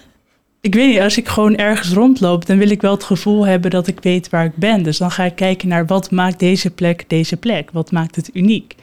ik 0.60 0.74
weet 0.74 0.88
niet, 0.88 1.00
als 1.00 1.16
ik 1.16 1.28
gewoon 1.28 1.56
ergens 1.56 1.92
rondloop, 1.92 2.46
dan 2.46 2.58
wil 2.58 2.70
ik 2.70 2.80
wel 2.80 2.94
het 2.94 3.04
gevoel 3.04 3.46
hebben 3.46 3.70
dat 3.70 3.86
ik 3.86 4.00
weet 4.00 4.28
waar 4.28 4.44
ik 4.44 4.56
ben. 4.56 4.82
Dus 4.82 4.98
dan 4.98 5.10
ga 5.10 5.24
ik 5.24 5.34
kijken 5.34 5.68
naar 5.68 5.86
wat 5.86 6.10
maakt 6.10 6.38
deze 6.38 6.70
plek 6.70 7.04
deze 7.08 7.36
plek? 7.36 7.70
Wat 7.72 7.92
maakt 7.92 8.16
het 8.16 8.30
uniek? 8.32 8.74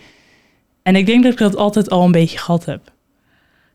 En 0.83 0.95
ik 0.95 1.05
denk 1.05 1.23
dat 1.23 1.31
ik 1.31 1.37
dat 1.37 1.55
altijd 1.55 1.89
al 1.89 2.05
een 2.05 2.11
beetje 2.11 2.37
gehad 2.37 2.65
heb. 2.65 2.91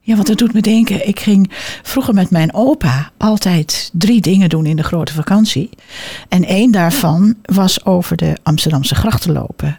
Ja, 0.06 0.14
want 0.14 0.26
dat 0.26 0.38
doet 0.38 0.52
me 0.52 0.60
denken. 0.60 1.08
Ik 1.08 1.20
ging 1.20 1.50
vroeger 1.82 2.14
met 2.14 2.30
mijn 2.30 2.54
opa 2.54 3.10
altijd 3.16 3.90
drie 3.92 4.20
dingen 4.20 4.48
doen 4.48 4.66
in 4.66 4.76
de 4.76 4.82
grote 4.82 5.12
vakantie. 5.12 5.70
En 6.28 6.44
één 6.44 6.70
daarvan 6.70 7.34
was 7.42 7.84
over 7.84 8.16
de 8.16 8.36
Amsterdamse 8.42 8.94
grachten 8.94 9.32
lopen. 9.32 9.78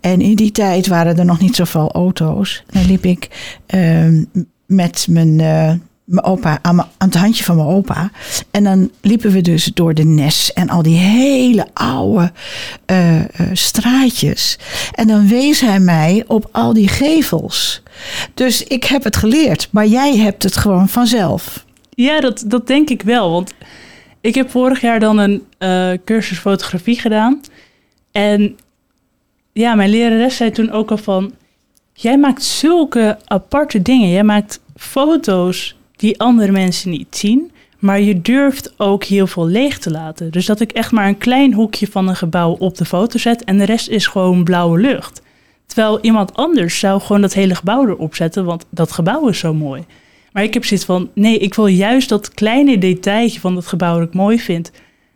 En 0.00 0.20
in 0.20 0.36
die 0.36 0.52
tijd 0.52 0.86
waren 0.86 1.18
er 1.18 1.24
nog 1.24 1.40
niet 1.40 1.56
zoveel 1.56 1.92
auto's. 1.92 2.62
Dan 2.70 2.86
liep 2.86 3.04
ik 3.04 3.28
ehm, 3.66 4.24
met 4.66 5.06
mijn, 5.10 5.40
eh, 5.40 5.72
mijn 6.06 6.26
opa, 6.26 6.58
aan, 6.62 6.88
het 6.98 7.14
handje 7.14 7.44
van 7.44 7.56
mijn 7.56 7.68
opa. 7.68 8.10
En 8.50 8.64
dan 8.64 8.90
liepen 9.00 9.30
we 9.30 9.40
dus 9.40 9.64
door 9.64 9.94
de 9.94 10.04
Nes 10.04 10.52
en 10.52 10.68
al 10.68 10.82
die 10.82 10.96
hele 10.96 11.66
oude 11.72 12.32
eh, 12.86 13.20
straatjes. 13.52 14.58
En 14.92 15.06
dan 15.06 15.28
wees 15.28 15.60
hij 15.60 15.80
mij 15.80 16.24
op 16.26 16.48
al 16.52 16.72
die 16.72 16.88
gevels. 16.88 17.82
Dus 18.34 18.62
ik 18.62 18.84
heb 18.84 19.04
het 19.04 19.16
geleerd, 19.16 19.68
maar 19.70 19.86
jij 19.86 20.16
hebt 20.16 20.42
het 20.42 20.56
gewoon 20.56 20.88
vanzelf. 20.88 21.64
Ja, 21.90 22.20
dat, 22.20 22.44
dat 22.46 22.66
denk 22.66 22.90
ik 22.90 23.02
wel. 23.02 23.30
Want 23.30 23.54
ik 24.20 24.34
heb 24.34 24.50
vorig 24.50 24.80
jaar 24.80 25.00
dan 25.00 25.18
een 25.18 25.44
eh, 25.58 25.92
cursus 26.04 26.38
fotografie 26.38 27.00
gedaan. 27.00 27.40
En 28.12 28.56
ja, 29.52 29.74
mijn 29.74 29.90
lerares 29.90 30.36
zei 30.36 30.50
toen 30.50 30.70
ook 30.70 30.90
al 30.90 30.98
van... 30.98 31.32
Jij 31.98 32.18
maakt 32.18 32.42
zulke 32.42 33.18
aparte 33.24 33.82
dingen. 33.82 34.10
Jij 34.10 34.24
maakt 34.24 34.60
foto's 34.76 35.75
die 35.96 36.20
andere 36.20 36.52
mensen 36.52 36.90
niet 36.90 37.16
zien. 37.16 37.50
Maar 37.78 38.00
je 38.00 38.20
durft 38.20 38.74
ook 38.76 39.04
heel 39.04 39.26
veel 39.26 39.46
leeg 39.46 39.78
te 39.78 39.90
laten. 39.90 40.30
Dus 40.30 40.46
dat 40.46 40.60
ik 40.60 40.72
echt 40.72 40.92
maar 40.92 41.08
een 41.08 41.18
klein 41.18 41.52
hoekje 41.52 41.86
van 41.86 42.08
een 42.08 42.16
gebouw 42.16 42.56
op 42.58 42.76
de 42.76 42.84
foto 42.84 43.18
zet... 43.18 43.44
en 43.44 43.58
de 43.58 43.64
rest 43.64 43.88
is 43.88 44.06
gewoon 44.06 44.44
blauwe 44.44 44.78
lucht. 44.78 45.22
Terwijl 45.66 45.98
iemand 46.00 46.34
anders 46.34 46.78
zou 46.78 47.00
gewoon 47.00 47.20
dat 47.20 47.34
hele 47.34 47.54
gebouw 47.54 47.88
erop 47.88 48.14
zetten... 48.14 48.44
want 48.44 48.66
dat 48.70 48.92
gebouw 48.92 49.28
is 49.28 49.38
zo 49.38 49.54
mooi. 49.54 49.84
Maar 50.32 50.42
ik 50.42 50.54
heb 50.54 50.64
zoiets 50.64 50.86
van, 50.86 51.10
nee, 51.14 51.38
ik 51.38 51.54
wil 51.54 51.66
juist 51.66 52.08
dat 52.08 52.34
kleine 52.34 52.78
detailje 52.78 53.40
van 53.40 53.54
dat 53.54 53.66
gebouw 53.66 53.98
dat 53.98 54.08
ik 54.08 54.14
mooi 54.14 54.40
vind, 54.40 54.70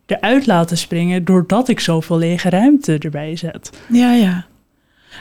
eruit 0.07 0.47
laten 0.47 0.79
springen, 0.79 1.25
doordat 1.25 1.69
ik 1.69 1.81
zoveel 1.81 2.19
lege 2.19 2.51
ruimte 2.51 2.99
erbij 2.99 3.37
zet. 3.37 3.71
Ja, 3.89 4.13
ja. 4.15 4.47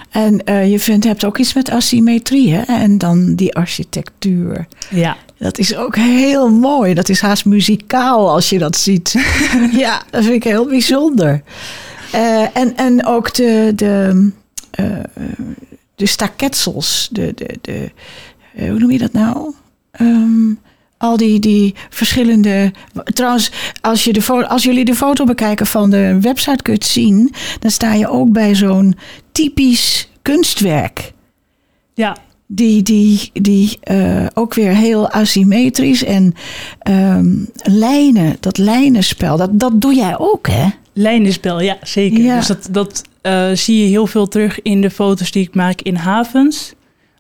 En 0.10 0.43
eh, 0.43 0.72
je 0.72 0.79
vindt, 0.79 1.05
hebt 1.05 1.25
ook 1.25 1.38
iets 1.38 1.53
met 1.53 1.69
asymmetrie, 1.69 2.53
hè? 2.53 2.62
En 2.62 2.98
dan 2.98 3.36
die 3.36 3.55
architectuur. 3.55 4.67
Ja, 4.89 5.17
Dat 5.38 5.58
is 5.58 5.75
ook 5.75 5.96
heel 5.96 6.50
mooi. 6.50 6.93
Dat 6.93 7.10
is 7.10 7.22
haast 7.22 7.46
muzikaal 7.46 8.29
als 8.29 8.50
je 8.50 8.60
dat 8.60 8.77
ziet. 8.77 9.15
ja, 9.72 10.03
dat 10.10 10.24
vind 10.24 10.36
ik 10.36 10.43
heel 10.43 10.65
bijzonder. 10.65 11.41
Eh, 12.12 12.58
en, 12.58 12.77
en 12.77 13.05
ook 13.05 13.34
de, 13.34 13.72
de, 13.75 14.29
eh, 14.72 14.86
de 15.96 16.05
staketsels. 16.05 17.10
De, 17.12 17.31
de, 17.36 17.58
de, 17.62 17.91
hoe 18.55 18.79
noem 18.79 18.91
je 18.91 18.98
dat 18.98 19.13
nou? 19.13 19.53
Ehm, 19.91 20.50
al 21.00 21.18
die, 21.18 21.39
die 21.39 21.75
verschillende. 21.89 22.72
Trouwens, 23.03 23.51
als, 23.82 24.03
je 24.03 24.13
de 24.13 24.48
als 24.48 24.63
jullie 24.63 24.86
de 24.86 24.96
foto 24.96 25.25
bekijken 25.25 25.65
van 25.65 25.89
de 25.89 26.18
website 26.22 26.63
kunt 26.63 26.86
zien, 26.86 27.34
dan 27.60 27.72
sta 27.72 27.94
je 27.94 28.10
ook 28.10 28.32
bij 28.32 28.56
zo'n 28.56 28.96
typisch 29.32 30.10
kunstwerk 30.22 31.13
ja, 32.00 32.18
die, 32.48 32.82
die, 32.82 33.29
die 33.34 33.77
eh, 33.82 34.25
ook 34.34 34.53
weer 34.53 34.75
heel 34.75 35.10
asymmetrisch 35.10 36.03
en 36.03 36.34
ehm, 36.79 37.36
lijnen, 37.63 38.38
dat 38.39 38.58
lijnenspel, 38.58 39.38
dat, 39.38 39.60
dat 39.60 39.82
doe 39.82 39.94
jij 39.94 40.18
ook, 40.18 40.48
hè? 40.48 40.65
lijnenspel, 40.94 41.62
ja, 41.62 41.77
zeker. 41.84 42.20
Ja. 42.24 42.36
Dus 42.36 42.48
dat, 42.48 42.68
dat 42.72 43.03
eh, 43.22 43.50
zie 43.53 43.84
je 43.84 43.88
heel 43.88 44.08
veel 44.08 44.27
terug 44.27 44.62
in 44.62 44.82
de 44.82 44.89
foto's 44.89 45.32
die 45.32 45.44
ik 45.44 45.56
maak 45.56 45.82
in 45.82 45.96
havens. 45.96 46.74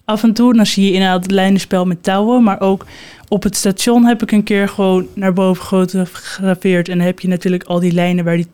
Af 0.05 0.23
en 0.23 0.33
toe, 0.33 0.53
dan 0.53 0.65
zie 0.65 0.85
je 0.85 0.91
inderdaad 0.91 1.23
het 1.23 1.31
lijnenspel 1.31 1.85
met 1.85 2.03
touwen, 2.03 2.43
maar 2.43 2.61
ook 2.61 2.85
op 3.29 3.43
het 3.43 3.55
station 3.55 4.05
heb 4.05 4.21
ik 4.21 4.31
een 4.31 4.43
keer 4.43 4.69
gewoon 4.69 5.07
naar 5.13 5.33
boven 5.33 5.63
gefotografeerd. 5.63 6.89
En 6.89 6.97
dan 6.97 7.05
heb 7.05 7.19
je 7.19 7.27
natuurlijk 7.27 7.63
al 7.63 7.79
die 7.79 7.91
lijnen 7.91 8.25
waar 8.25 8.35
die, 8.35 8.47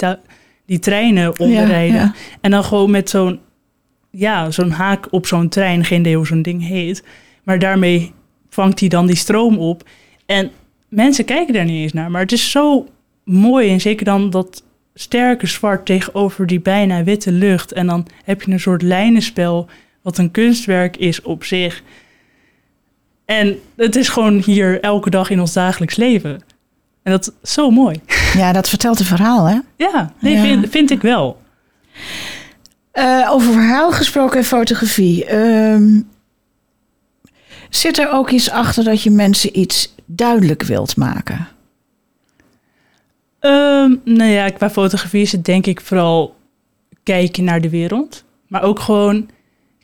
die 0.66 0.80
treinen 0.80 1.40
onder 1.40 1.62
Ja, 1.62 1.66
rijden. 1.66 1.96
ja. 1.96 2.14
En 2.42 2.52
dan 2.52 2.64
gewoon 2.64 2.92
met 2.92 3.10
zo'n 3.10 3.40
ja, 4.10 4.52
zo'n 4.52 4.72
haak 4.72 5.08
op 5.12 5.28
zo'n 5.28 5.50
trein, 5.50 5.86
geen 5.86 6.00
idee 6.00 6.16
hoe 6.16 6.28
zo'n 6.28 6.42
ding 6.42 6.68
heet. 6.68 7.04
Maar 7.44 7.60
daarmee 7.60 8.12
vangt 8.50 8.80
hij 8.80 8.90
dan 8.90 9.08
die 9.08 9.16
stroom 9.16 9.58
op. 9.58 9.84
En 10.26 10.52
mensen 10.90 11.26
kijken 11.26 11.54
daar 11.54 11.66
niet 11.66 11.82
eens 11.82 11.94
naar. 11.94 12.12
Maar 12.12 12.22
het 12.22 12.32
is 12.32 12.52
zo 12.52 12.88
mooi. 13.24 13.70
En 13.70 13.82
zeker 13.82 14.06
dan 14.06 14.30
dat 14.30 14.64
sterke 14.94 15.48
zwart 15.48 15.86
tegenover 15.86 16.48
die 16.48 16.60
bijna 16.60 17.04
witte 17.04 17.32
lucht. 17.32 17.72
En 17.72 17.88
dan 17.88 18.08
heb 18.24 18.42
je 18.42 18.52
een 18.52 18.60
soort 18.60 18.82
lijnenspel, 18.82 19.68
wat 20.02 20.18
een 20.18 20.32
kunstwerk 20.32 20.98
is 20.98 21.22
op 21.22 21.44
zich. 21.44 21.84
En 23.26 23.60
het 23.76 23.96
is 23.96 24.10
gewoon 24.10 24.42
hier 24.46 24.82
elke 24.82 25.10
dag 25.10 25.30
in 25.30 25.40
ons 25.40 25.54
dagelijks 25.54 25.96
leven. 25.96 26.42
En 27.04 27.12
dat 27.12 27.34
is 27.42 27.52
zo 27.54 27.72
mooi. 27.72 28.02
Ja, 28.34 28.52
dat 28.52 28.70
vertelt 28.70 29.00
een 29.00 29.06
verhaal, 29.06 29.46
hè? 29.46 29.60
Ja, 29.76 30.14
nee, 30.20 30.34
Ja. 30.36 30.42
Vind, 30.42 30.70
vind 30.70 30.92
ik 30.92 31.02
wel. 31.02 31.42
Eh, 32.92 33.30
over 33.32 33.54
verhaal 33.54 33.92
gesproken 33.92 34.38
en 34.38 34.46
fotografie. 34.46 35.26
Ehm, 35.26 36.02
zit 37.70 37.98
er 37.98 38.12
ook 38.12 38.30
iets 38.30 38.50
achter 38.50 38.84
dat 38.84 39.02
je 39.02 39.12
mensen 39.12 39.60
iets 39.60 39.96
duidelijk 40.06 40.64
wilt 40.64 40.96
maken? 40.96 41.48
Ehm, 43.40 43.96
nou 44.04 44.30
ja, 44.30 44.50
qua 44.50 44.70
fotografie 44.70 45.22
is 45.22 45.32
het 45.32 45.46
denk 45.46 45.66
ik 45.66 45.82
vooral 45.82 46.36
kijken 47.04 47.44
naar 47.44 47.62
de 47.62 47.70
wereld. 47.70 48.24
Maar 48.48 48.64
ook 48.64 48.80
gewoon 48.80 49.30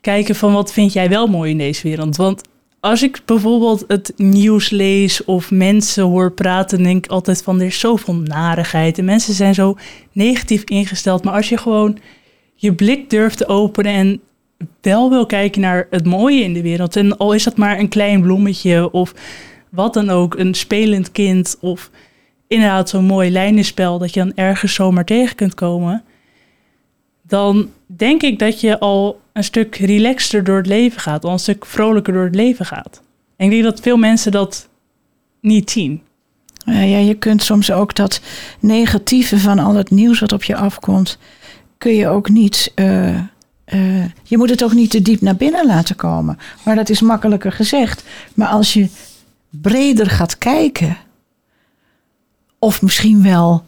kijken 0.00 0.34
van 0.34 0.52
wat 0.52 0.72
vind 0.72 0.92
jij 0.92 1.08
wel 1.08 1.26
mooi 1.26 1.50
in 1.50 1.58
deze 1.58 1.82
wereld. 1.82 2.16
Want 2.16 2.42
als 2.82 3.02
ik 3.02 3.22
bijvoorbeeld 3.24 3.84
het 3.86 4.12
nieuws 4.16 4.70
lees 4.70 5.24
of 5.24 5.50
mensen 5.50 6.04
hoor 6.04 6.32
praten, 6.32 6.82
denk 6.82 7.04
ik 7.04 7.10
altijd 7.10 7.42
van 7.42 7.60
er 7.60 7.66
is 7.66 7.80
zoveel 7.80 8.14
narigheid. 8.14 8.98
En 8.98 9.04
mensen 9.04 9.34
zijn 9.34 9.54
zo 9.54 9.76
negatief 10.12 10.64
ingesteld. 10.64 11.24
Maar 11.24 11.34
als 11.34 11.48
je 11.48 11.56
gewoon 11.56 11.98
je 12.54 12.74
blik 12.74 13.10
durft 13.10 13.36
te 13.36 13.48
openen 13.48 13.92
en 13.92 14.20
wel 14.80 15.10
wil 15.10 15.26
kijken 15.26 15.60
naar 15.60 15.86
het 15.90 16.04
mooie 16.04 16.42
in 16.42 16.52
de 16.52 16.62
wereld. 16.62 16.96
En 16.96 17.16
al 17.16 17.32
is 17.32 17.44
dat 17.44 17.56
maar 17.56 17.78
een 17.78 17.88
klein 17.88 18.20
bloemetje 18.22 18.90
of 18.92 19.14
wat 19.68 19.94
dan 19.94 20.10
ook, 20.10 20.38
een 20.38 20.54
spelend 20.54 21.12
kind 21.12 21.56
of 21.60 21.90
inderdaad 22.46 22.88
zo'n 22.88 23.04
mooi 23.04 23.30
lijnenspel 23.30 23.98
dat 23.98 24.14
je 24.14 24.20
dan 24.20 24.32
ergens 24.34 24.74
zomaar 24.74 25.04
tegen 25.04 25.36
kunt 25.36 25.54
komen, 25.54 26.04
dan 27.22 27.70
denk 27.86 28.22
ik 28.22 28.38
dat 28.38 28.60
je 28.60 28.78
al 28.78 29.21
een 29.32 29.44
stuk 29.44 29.76
relaxter 29.76 30.44
door 30.44 30.56
het 30.56 30.66
leven 30.66 31.00
gaat, 31.00 31.24
al 31.24 31.32
een 31.32 31.38
stuk 31.38 31.66
vrolijker 31.66 32.12
door 32.12 32.24
het 32.24 32.34
leven 32.34 32.66
gaat. 32.66 33.02
Ik 33.36 33.50
denk 33.50 33.62
dat 33.62 33.80
veel 33.80 33.96
mensen 33.96 34.32
dat 34.32 34.68
niet 35.40 35.70
zien. 35.70 36.02
Ja, 36.64 36.80
je 36.80 37.14
kunt 37.14 37.42
soms 37.42 37.72
ook 37.72 37.94
dat 37.94 38.20
negatieve 38.60 39.38
van 39.38 39.58
al 39.58 39.74
het 39.74 39.90
nieuws 39.90 40.20
wat 40.20 40.32
op 40.32 40.44
je 40.44 40.56
afkomt, 40.56 41.18
kun 41.78 41.94
je 41.94 42.08
ook 42.08 42.28
niet. 42.28 42.72
eh, 42.74 43.16
eh, 43.64 44.04
je 44.22 44.36
moet 44.36 44.50
het 44.50 44.64
ook 44.64 44.72
niet 44.72 44.90
te 44.90 45.02
diep 45.02 45.20
naar 45.20 45.36
binnen 45.36 45.66
laten 45.66 45.96
komen. 45.96 46.38
Maar 46.64 46.74
dat 46.74 46.88
is 46.88 47.00
makkelijker 47.00 47.52
gezegd. 47.52 48.04
Maar 48.34 48.48
als 48.48 48.72
je 48.72 48.88
breder 49.50 50.10
gaat 50.10 50.38
kijken, 50.38 50.96
of 52.58 52.82
misschien 52.82 53.22
wel 53.22 53.64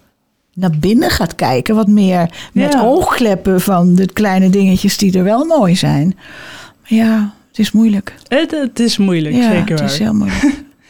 naar 0.55 0.71
binnen 0.79 1.11
gaat 1.11 1.35
kijken, 1.35 1.75
wat 1.75 1.89
meer 1.89 2.31
met 2.53 2.73
Ja. 2.73 2.81
oogkleppen 2.81 3.61
van 3.61 3.95
de 3.95 4.13
kleine 4.13 4.51
dingetjes 4.51 4.97
die 4.97 5.19
er 5.19 5.25
wel 5.25 5.45
mooi 5.45 5.77
zijn. 5.77 6.19
Ja, 6.85 7.35
het 7.49 7.59
is 7.59 7.73
moeilijk. 7.73 8.15
Het, 8.29 8.51
het 8.51 8.81
is 8.81 8.97
moeilijk, 8.99 9.35
Ja, 9.35 9.51
zeker 9.51 9.81
het 9.81 9.91
is 9.91 9.99
heel 9.99 10.15
moeilijk. 10.15 10.43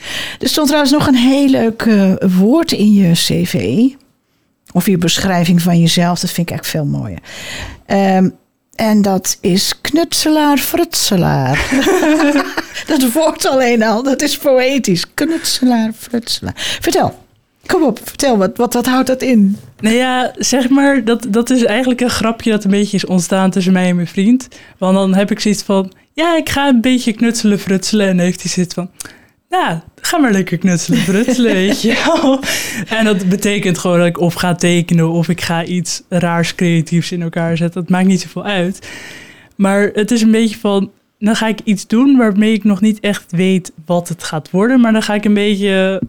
er 0.40 0.49
stond 0.49 0.66
trouwens 0.66 0.92
nog 0.92 1.06
een 1.06 1.14
heel 1.14 1.49
leuk 1.49 1.83
eh, 1.83 2.12
woord 2.38 2.73
in 2.73 2.92
je 2.92 3.12
cv. 3.12 3.87
Of 4.73 4.87
je 4.87 4.99
beschrijving 4.99 5.62
van 5.62 5.80
jezelf. 5.80 6.21
Dat 6.21 6.30
vind 6.30 6.50
ik 6.50 6.56
echt 6.56 6.66
veel 6.66 6.85
mooier. 6.85 7.18
Ehm, 7.87 8.28
en 8.75 9.02
dat 9.02 9.38
is 9.40 9.80
knutselaar, 9.80 10.59
frutselaar. 10.59 11.68
dat 12.87 13.12
woord 13.12 13.47
alleen 13.49 13.83
al, 13.83 14.02
dat 14.02 14.23
is 14.23 14.37
poëtisch. 14.37 15.14
Knutselaar, 15.14 15.92
frutselaar. 15.99 16.54
Vertel, 16.56 17.18
kom 17.66 17.83
op, 17.83 18.00
vertel, 18.04 18.38
wat, 18.38 18.56
wat, 18.56 18.75
wat 18.75 18.87
houdt 18.87 19.06
dat 19.06 19.23
in? 19.23 19.56
Nou 19.80 19.94
ja, 19.94 20.33
zeg 20.38 20.68
maar, 20.68 21.04
dat, 21.04 21.26
dat 21.28 21.50
is 21.50 21.64
eigenlijk 21.64 22.00
een 22.00 22.11
grapje 22.11 22.50
dat 22.50 22.64
een 22.64 22.71
beetje 22.71 22.97
is 22.97 23.06
ontstaan 23.06 23.50
tussen 23.50 23.73
mij 23.73 23.88
en 23.88 23.94
mijn 23.94 24.06
vriend. 24.06 24.49
Want 24.78 24.94
dan 24.94 25.14
heb 25.14 25.30
ik 25.30 25.40
zoiets 25.40 25.62
van, 25.62 25.92
ja, 26.12 26.37
ik 26.37 26.49
ga 26.49 26.68
een 26.68 26.80
beetje 26.80 27.12
knutselen, 27.12 27.59
frutselen. 27.59 28.09
En 28.09 28.16
dan 28.16 28.25
heeft 28.25 28.42
hij 28.42 28.50
zoiets 28.50 28.75
van, 28.75 28.90
ja, 29.49 29.85
ga 30.00 30.18
maar 30.18 30.33
lekker 30.33 30.59
knutselen, 30.59 30.99
frutselen, 31.11 31.52
weet 31.52 31.83
je 31.83 32.02
wel. 32.06 32.40
En 32.99 33.04
dat 33.04 33.28
betekent 33.28 33.78
gewoon 33.78 33.99
dat 33.99 34.06
ik 34.06 34.21
of 34.21 34.35
ga 34.35 34.54
tekenen 34.54 35.11
of 35.11 35.28
ik 35.28 35.40
ga 35.40 35.64
iets 35.64 36.02
raars 36.09 36.54
creatiefs 36.54 37.12
in 37.12 37.23
elkaar 37.23 37.56
zetten. 37.56 37.80
Dat 37.80 37.90
maakt 37.90 38.06
niet 38.06 38.21
zoveel 38.21 38.44
uit. 38.44 38.88
Maar 39.56 39.90
het 39.92 40.11
is 40.11 40.23
een 40.23 40.30
beetje 40.30 40.59
van, 40.59 40.90
dan 41.18 41.37
ga 41.37 41.47
ik 41.47 41.61
iets 41.64 41.87
doen 41.87 42.16
waarmee 42.16 42.52
ik 42.52 42.64
nog 42.64 42.80
niet 42.80 43.00
echt 43.00 43.25
weet 43.28 43.73
wat 43.87 44.09
het 44.09 44.25
gaat 44.25 44.50
worden. 44.50 44.80
Maar 44.80 44.92
dan 44.92 45.02
ga 45.02 45.14
ik 45.14 45.25
een 45.25 45.35
beetje, 45.35 46.00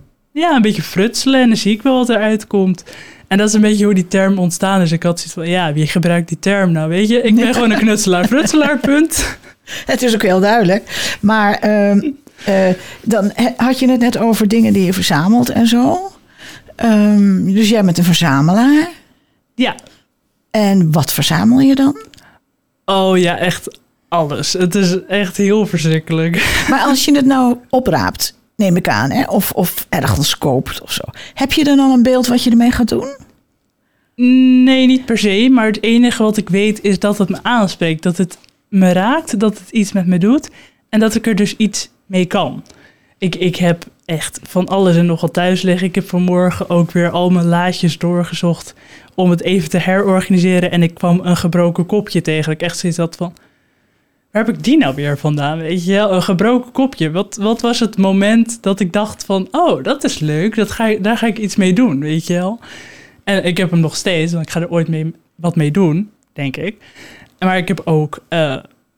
ja, 0.41 0.55
een 0.55 0.61
beetje 0.61 0.81
frutselen 0.81 1.41
en 1.41 1.47
dan 1.47 1.57
zie 1.57 1.73
ik 1.73 1.81
wel 1.81 1.97
wat 1.97 2.09
eruit 2.09 2.47
komt. 2.47 2.83
En 3.27 3.37
dat 3.37 3.47
is 3.47 3.53
een 3.53 3.61
beetje 3.61 3.85
hoe 3.85 3.93
die 3.93 4.07
term 4.07 4.39
ontstaan 4.39 4.81
is. 4.81 4.91
Ik 4.91 5.03
had 5.03 5.17
zoiets 5.19 5.33
van, 5.33 5.47
ja, 5.49 5.73
wie 5.73 5.87
gebruikt 5.87 6.27
die 6.27 6.39
term 6.39 6.71
nou, 6.71 6.89
weet 6.89 7.07
je? 7.09 7.21
Ik 7.21 7.35
ben 7.35 7.53
gewoon 7.53 7.71
een 7.71 7.77
knutselaar, 7.77 8.25
frutselaar, 8.27 8.79
punt. 8.79 9.37
Het 9.85 10.01
is 10.01 10.13
ook 10.13 10.21
heel 10.21 10.39
duidelijk. 10.39 11.17
Maar 11.21 11.53
ehm, 11.53 12.11
eh, 12.45 12.69
dan 13.01 13.31
had 13.57 13.79
je 13.79 13.89
het 13.89 13.99
net 13.99 14.17
over 14.17 14.47
dingen 14.47 14.73
die 14.73 14.85
je 14.85 14.93
verzamelt 14.93 15.49
en 15.49 15.67
zo. 15.67 16.11
Ehm, 16.75 17.53
dus 17.53 17.69
jij 17.69 17.83
bent 17.83 17.97
een 17.97 18.03
verzamelaar. 18.03 18.89
Ja, 19.55 19.75
En 20.51 20.91
wat 20.91 21.13
verzamel 21.13 21.59
je 21.59 21.75
dan? 21.75 22.03
oh 22.85 23.17
ja, 23.17 23.37
echt 23.37 23.79
alles. 24.07 24.53
Het 24.53 24.75
is 24.75 25.05
echt 25.07 25.37
heel 25.37 25.65
verschrikkelijk. 25.67 26.65
Maar 26.69 26.81
als 26.81 27.05
je 27.05 27.15
het 27.15 27.25
nou 27.25 27.57
opraapt, 27.69 28.35
neem 28.55 28.75
ik 28.75 28.89
aan, 28.89 29.11
hè? 29.11 29.23
Of, 29.23 29.51
of 29.51 29.85
ergens 29.89 30.37
koopt 30.37 30.81
of 30.81 30.91
zo. 30.91 31.03
Heb 31.33 31.51
je 31.51 31.63
dan 31.63 31.79
al 31.79 31.93
een 31.93 32.03
beeld 32.03 32.27
wat 32.27 32.43
je 32.43 32.49
ermee 32.49 32.71
gaat 32.71 32.89
doen? 32.89 33.15
Nee, 34.63 34.85
niet 34.85 35.05
per 35.05 35.17
se. 35.17 35.49
Maar 35.51 35.65
het 35.65 35.83
enige 35.83 36.23
wat 36.23 36.37
ik 36.37 36.49
weet 36.49 36.81
is 36.83 36.99
dat 36.99 37.17
het 37.17 37.29
me 37.29 37.37
aanspreekt. 37.41 38.03
Dat 38.03 38.17
het 38.17 38.37
me 38.69 38.91
raakt, 38.91 39.39
dat 39.39 39.59
het 39.59 39.69
iets 39.69 39.91
met 39.91 40.07
me 40.07 40.17
doet. 40.17 40.49
En 40.89 40.99
dat 40.99 41.15
ik 41.15 41.27
er 41.27 41.35
dus 41.35 41.55
iets 41.55 41.89
mee 42.05 42.25
kan. 42.25 42.63
Ik, 43.17 43.35
ik 43.35 43.55
heb 43.55 43.85
echt 44.05 44.39
van 44.43 44.67
alles 44.67 44.95
en 44.95 45.05
nogal 45.05 45.31
thuis 45.31 45.61
liggen. 45.61 45.87
Ik 45.87 45.95
heb 45.95 46.09
vanmorgen 46.09 46.69
ook 46.69 46.91
weer 46.91 47.09
al 47.09 47.29
mijn 47.29 47.45
laadjes 47.45 47.97
doorgezocht 47.97 48.73
om 49.15 49.29
het 49.29 49.41
even 49.41 49.69
te 49.69 49.77
herorganiseren. 49.77 50.71
En 50.71 50.83
ik 50.83 50.93
kwam 50.93 51.19
een 51.23 51.37
gebroken 51.37 51.85
kopje 51.85 52.21
tegen. 52.21 52.51
Ik 52.51 52.61
echt 52.61 52.77
zoiets 52.77 52.97
had 52.99 53.15
van, 53.15 53.33
waar 54.35 54.45
heb 54.45 54.55
ik 54.55 54.63
die 54.63 54.77
nou 54.77 54.95
weer 54.95 55.17
vandaan? 55.17 55.57
Weet 55.57 55.85
je 55.85 55.91
wel, 55.91 56.13
een 56.13 56.21
gebroken 56.23 56.71
kopje. 56.71 57.11
Wat, 57.11 57.35
wat 57.41 57.61
was 57.61 57.79
het 57.79 57.97
moment 57.97 58.57
dat 58.63 58.79
ik 58.79 58.93
dacht 58.93 59.25
van, 59.25 59.47
oh, 59.51 59.83
dat 59.83 60.03
is 60.03 60.19
leuk. 60.19 60.55
Dat 60.55 60.71
ga, 60.71 60.85
ik- 60.87 61.03
daar 61.03 61.17
ga 61.17 61.27
ik 61.27 61.37
iets 61.37 61.55
mee 61.55 61.73
doen, 61.73 61.99
weet 61.99 62.27
je 62.27 62.33
wel. 62.33 62.59
En 63.23 63.43
ik 63.45 63.57
heb 63.57 63.71
hem 63.71 63.79
nog 63.79 63.95
steeds, 63.95 64.33
want 64.33 64.45
ik 64.45 64.51
ga 64.51 64.59
er 64.59 64.69
ooit 64.69 64.87
mee, 64.87 65.13
wat 65.35 65.55
mee 65.55 65.71
doen, 65.71 66.09
denk 66.33 66.57
ik. 66.57 66.75
Maar 67.39 67.57
ik 67.57 67.67
heb 67.67 67.81
ook, 67.85 68.19
eh, 68.27 68.55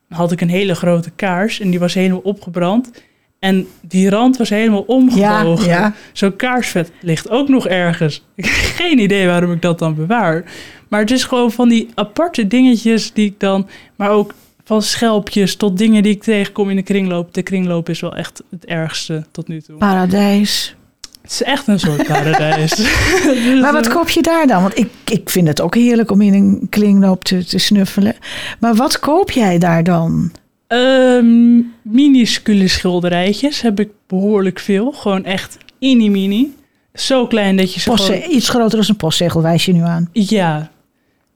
had 0.10 0.32
ik 0.32 0.42
een 0.42 0.50
hele 0.50 0.76
grote 0.76 1.10
kaars 1.12 1.60
en 1.60 1.70
die 1.70 1.80
was 1.80 1.94
helemaal 1.94 2.20
opgebrand. 2.24 2.92
En 3.40 3.68
die 3.82 4.10
rand 4.10 4.38
was 4.38 4.50
helemaal 4.50 4.82
omgebogen. 4.82 5.68
ja. 5.68 5.94
Zo'n 6.14 6.36
kaarsvet 6.36 6.92
ligt 7.02 7.30
ook 7.30 7.48
nog 7.48 7.68
ergens. 7.68 8.24
Ik 8.36 8.46
heb 8.46 8.54
geen 8.56 9.00
idee 9.00 9.28
waarom 9.28 9.52
ik 9.52 9.62
dat 9.62 9.80
dan 9.80 9.96
bewaar. 9.96 10.44
Maar 10.88 11.00
het 11.00 11.12
is 11.12 11.24
gewoon 11.24 11.52
van 11.52 11.70
die 11.70 11.90
aparte 11.96 12.48
dingetjes 12.48 13.14
die 13.14 13.26
ik 13.26 13.40
dan... 13.40 13.68
Maar 13.96 14.10
ook 14.10 14.34
van 14.68 14.82
schelpjes 14.82 15.56
tot 15.56 15.78
dingen 15.78 16.04
die 16.04 16.12
ik 16.14 16.24
tegenkom 16.24 16.70
in 16.70 16.76
de 16.76 16.82
kringloop. 16.82 17.34
De 17.34 17.42
kringloop 17.42 17.90
is 17.90 18.00
wel 18.00 18.16
echt 18.16 18.44
het 18.50 18.66
ergste 18.66 19.26
tot 19.32 19.48
nu 19.48 19.62
toe. 19.62 19.78
Paradijs. 19.78 20.76
Het 21.22 21.32
is 21.32 21.44
echt 21.44 21.68
een 21.68 21.80
soort 21.80 22.08
paradijs. 22.08 22.76
Dus, 23.46 23.62
Maar 23.62 23.74
wat 23.74 23.88
koop 23.88 24.10
je 24.10 24.22
daar 24.22 24.48
dan? 24.48 24.62
Want 24.62 24.78
ik, 24.78 24.90
ik 25.06 25.30
vind 25.30 25.48
het 25.48 25.62
ook 25.62 25.76
heerlijk 25.76 26.12
om 26.12 26.22
in 26.22 26.34
een 26.34 26.68
kringloop 26.70 27.24
te, 27.24 27.46
te 27.46 27.58
snuffelen. 27.58 28.16
Maar 28.60 28.76
wat 28.76 29.00
koop 29.00 29.32
jij 29.32 29.58
daar 29.58 29.84
dan? 29.84 30.32
Ehm, 30.68 31.62
minuscule 31.82 32.68
schilderijtjes 32.68 33.62
heb 33.62 33.80
ik 33.80 33.90
behoorlijk 34.08 34.60
veel. 34.60 34.92
Gewoon 34.92 35.24
echt 35.24 35.58
mini-mini. 35.80 36.56
Zo 36.94 37.28
klein 37.28 37.56
dat 37.56 37.74
je 37.74 37.80
ze 37.80 37.90
Postze- 37.90 38.14
gewoon... 38.14 38.32
iets 38.36 38.50
groter 38.50 38.78
dan 38.78 38.86
een 38.90 38.96
postzegel 38.96 39.42
wijs 39.42 39.66
je 39.66 39.74
nu 39.74 39.82
aan. 39.82 40.10
Ja, 40.12 40.72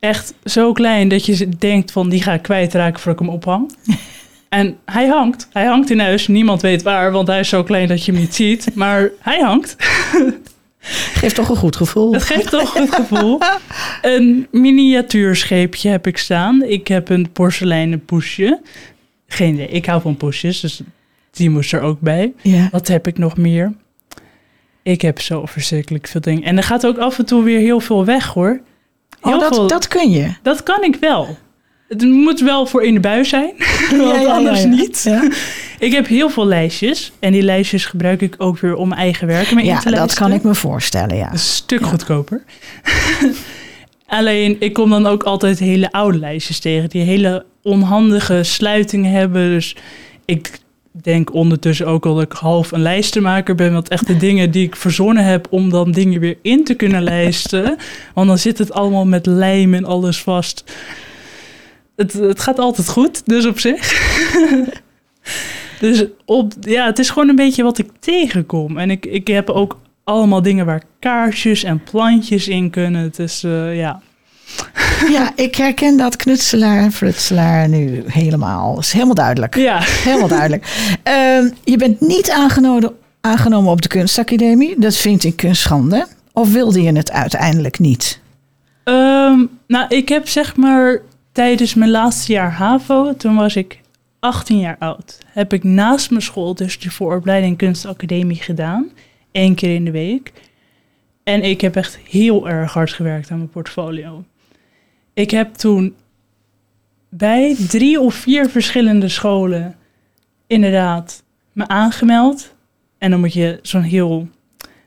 echt 0.01 0.33
zo 0.43 0.71
klein 0.71 1.07
dat 1.07 1.25
je 1.25 1.49
denkt 1.49 1.91
van 1.91 2.09
die 2.09 2.23
ga 2.23 2.33
ik 2.33 2.41
kwijtraken 2.41 2.99
voordat 2.99 3.21
ik 3.21 3.27
hem 3.27 3.35
ophang. 3.35 3.71
en 4.49 4.77
hij 4.85 5.07
hangt. 5.07 5.47
Hij 5.51 5.65
hangt 5.65 5.89
in 5.89 5.99
huis. 5.99 6.27
Niemand 6.27 6.61
weet 6.61 6.81
waar, 6.81 7.11
want 7.11 7.27
hij 7.27 7.39
is 7.39 7.49
zo 7.49 7.63
klein 7.63 7.87
dat 7.87 8.05
je 8.05 8.11
hem 8.11 8.21
niet 8.21 8.35
ziet. 8.35 8.75
Maar 8.75 9.09
hij 9.19 9.39
hangt. 9.39 9.75
Geeft 11.19 11.35
toch 11.35 11.49
een 11.49 11.55
goed 11.55 11.75
gevoel. 11.75 12.13
Het 12.13 12.23
geeft 12.23 12.49
toch 12.49 12.73
het 12.73 12.95
gevoel. 12.95 13.39
Een 14.01 14.47
miniatuurscheepje 14.51 15.89
heb 15.89 16.07
ik 16.07 16.17
staan. 16.17 16.63
Ik 16.63 16.87
heb 16.87 17.09
een 17.09 17.31
porseleinen 17.31 18.05
poesje. 18.05 18.61
Geen 19.27 19.53
idee, 19.53 19.67
ik 19.67 19.85
hou 19.85 20.01
van 20.01 20.17
poesjes, 20.17 20.59
dus 20.59 20.81
die 21.31 21.49
moest 21.49 21.73
er 21.73 21.81
ook 21.81 21.99
bij. 21.99 22.33
Ja. 22.41 22.69
Wat 22.71 22.87
heb 22.87 23.07
ik 23.07 23.17
nog 23.17 23.37
meer? 23.37 23.73
Ik 24.83 25.01
heb 25.01 25.19
zo 25.19 25.45
verschrikkelijk 25.45 26.07
veel 26.07 26.21
dingen. 26.21 26.43
En 26.43 26.57
er 26.57 26.63
gaat 26.63 26.85
ook 26.85 26.97
af 26.97 27.19
en 27.19 27.25
toe 27.25 27.43
weer 27.43 27.59
heel 27.59 27.79
veel 27.79 28.05
weg 28.05 28.27
hoor. 28.27 28.61
Heel 29.21 29.33
Oh, 29.33 29.39
dat, 29.39 29.55
veel, 29.55 29.67
dat 29.67 29.87
kun 29.87 30.09
je. 30.11 30.33
dat 30.41 30.63
kan 30.63 30.83
ik 30.83 30.95
wel. 30.95 31.37
Het 31.87 32.01
moet 32.01 32.39
wel 32.39 32.65
voor 32.65 32.83
in 32.83 32.93
de 32.93 32.99
bui 32.99 33.25
zijn, 33.25 33.53
want 33.89 34.01
Ja, 34.01 34.13
ja, 34.13 34.19
ja, 34.19 34.33
anders 34.33 34.61
ja. 34.61 34.67
niet. 34.67 35.01
Ja, 35.03 35.29
Ik 35.87 35.91
heb 35.91 36.07
heel 36.07 36.29
veel 36.29 36.45
lijstjes. 36.45 37.11
En 37.19 37.31
die 37.31 37.41
lijstjes 37.41 37.85
gebruik 37.85 38.21
ik 38.21 38.35
ook 38.37 38.59
weer 38.59 38.75
om 38.75 38.87
mijn 38.87 39.01
eigen 39.01 39.27
werk 39.27 39.51
mee 39.51 39.63
in 39.63 39.69
ja 39.69 39.77
te 39.79 39.89
dat 39.89 39.93
lijsten. 39.99 40.17
kan 40.25 40.33
ik 40.33 40.43
me 40.43 40.55
voorstellen, 40.55 41.15
ja. 41.15 41.31
Een 41.31 41.39
stuk 41.39 41.79
Ja. 41.79 41.85
goedkoper. 41.87 42.43
Alleen, 44.07 44.55
ik 44.59 44.73
kom 44.73 44.89
dan 44.89 45.05
ook 45.07 45.23
altijd 45.23 45.59
hele 45.59 45.91
oude 45.91 46.17
lijstjes 46.17 46.59
tegen. 46.59 46.89
Die 46.89 47.01
hele 47.03 47.45
onhandige 47.63 48.43
sluitingen 48.43 49.11
hebben. 49.11 49.49
Dus 49.49 49.75
ik 50.25 50.51
denk 50.91 51.33
ondertussen 51.33 51.87
ook 51.87 52.05
al 52.05 52.13
dat 52.13 52.23
ik 52.23 52.31
half 52.31 52.71
een 52.71 52.81
lijstenmaker 52.81 53.55
ben. 53.55 53.73
Want 53.73 53.87
echt 53.87 54.07
de 54.07 54.17
dingen 54.17 54.51
die 54.51 54.65
ik 54.65 54.75
verzonnen 54.75 55.23
heb 55.23 55.47
om 55.49 55.69
dan 55.69 55.91
dingen 55.91 56.19
weer 56.19 56.37
in 56.41 56.63
te 56.63 56.73
kunnen 56.73 57.03
lijsten. 57.03 57.77
Want 58.13 58.27
dan 58.27 58.37
zit 58.37 58.57
het 58.57 58.73
allemaal 58.73 59.05
met 59.05 59.25
lijm 59.25 59.73
en 59.73 59.85
alles 59.85 60.21
vast. 60.21 60.63
Het, 61.95 62.13
het 62.13 62.39
gaat 62.39 62.59
altijd 62.59 62.89
goed, 62.89 63.25
dus 63.25 63.45
op 63.45 63.59
zich. 63.59 63.93
dus 65.79 66.05
op, 66.25 66.53
ja, 66.61 66.85
het 66.85 66.99
is 66.99 67.09
gewoon 67.09 67.29
een 67.29 67.35
beetje 67.35 67.63
wat 67.63 67.77
ik 67.77 67.89
tegenkom. 67.99 68.77
En 68.77 68.91
ik, 68.91 69.05
ik 69.05 69.27
heb 69.27 69.49
ook 69.49 69.77
allemaal 70.03 70.41
dingen 70.41 70.65
waar 70.65 70.83
kaarsjes 70.99 71.63
en 71.63 71.83
plantjes 71.83 72.47
in 72.47 72.69
kunnen. 72.69 73.01
Het 73.01 73.19
is, 73.19 73.43
eh, 73.43 73.77
ja. 73.77 74.01
Ja, 75.09 75.31
ik 75.35 75.55
herken 75.55 75.97
dat 75.97 76.15
knutselaar 76.15 76.79
en 76.79 76.91
frutselaar 76.91 77.69
nu 77.69 78.03
helemaal. 78.07 78.75
Dat 78.75 78.83
is 78.83 78.91
helemaal 78.91 79.15
duidelijk. 79.15 79.55
Ja, 79.55 79.79
Helemaal 79.81 80.27
duidelijk. 80.27 80.65
Ehm, 81.03 81.49
je 81.63 81.77
bent 81.77 81.99
niet 82.01 82.29
aangenomen, 82.29 82.95
aangenomen 83.21 83.71
op 83.71 83.81
de 83.81 83.87
kunstacademie. 83.87 84.79
Dat 84.79 84.95
vind 84.95 85.23
ik 85.23 85.43
een 85.43 85.55
schande. 85.55 86.07
Of 86.33 86.51
wilde 86.51 86.81
je 86.81 86.91
het 86.91 87.11
uiteindelijk 87.11 87.79
niet? 87.79 88.19
Ehm, 88.83 89.45
nou, 89.67 89.85
ik 89.87 90.09
heb 90.09 90.27
zeg 90.27 90.55
maar 90.55 91.01
tijdens 91.31 91.73
mijn 91.73 91.91
laatste 91.91 92.31
jaar 92.31 92.51
HAVO, 92.51 93.15
toen 93.15 93.35
was 93.35 93.55
ik 93.55 93.79
18 94.19 94.59
jaar 94.59 94.75
oud, 94.79 95.17
heb 95.25 95.53
ik 95.53 95.63
naast 95.63 96.09
mijn 96.09 96.21
school 96.21 96.55
dus 96.55 96.79
de 96.79 96.91
vooropleiding 96.91 97.57
kunstacademie 97.57 98.41
gedaan. 98.41 98.89
Eén 99.31 99.55
keer 99.55 99.75
in 99.75 99.85
de 99.85 99.91
week. 99.91 100.31
En 101.23 101.43
ik 101.43 101.61
heb 101.61 101.75
echt 101.75 101.99
heel 102.09 102.49
erg 102.49 102.73
hard 102.73 102.93
gewerkt 102.93 103.31
aan 103.31 103.37
mijn 103.37 103.49
portfolio. 103.49 104.23
Ik 105.13 105.31
heb 105.31 105.53
toen 105.53 105.95
bij 107.09 107.55
drie 107.67 107.99
of 107.99 108.15
vier 108.15 108.49
verschillende 108.49 109.07
scholen 109.07 109.75
inderdaad 110.47 111.23
me 111.51 111.67
aangemeld. 111.67 112.55
En 112.97 113.11
dan 113.11 113.19
moet 113.19 113.33
je 113.33 113.59
zo'n 113.61 113.81
heel 113.81 114.27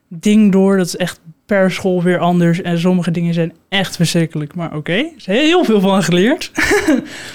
ding 0.08 0.52
door. 0.52 0.76
Dat 0.76 0.86
is 0.86 0.96
echt 0.96 1.20
per 1.46 1.70
school 1.70 2.02
weer 2.02 2.18
anders. 2.18 2.62
En 2.62 2.78
sommige 2.78 3.10
dingen 3.10 3.34
zijn 3.34 3.52
echt 3.68 3.96
verschrikkelijk. 3.96 4.54
Maar 4.54 4.76
oké, 4.76 4.92
er 4.92 5.12
is 5.16 5.26
heel 5.26 5.64
veel 5.64 5.80
van 5.80 6.02
geleerd. 6.02 6.50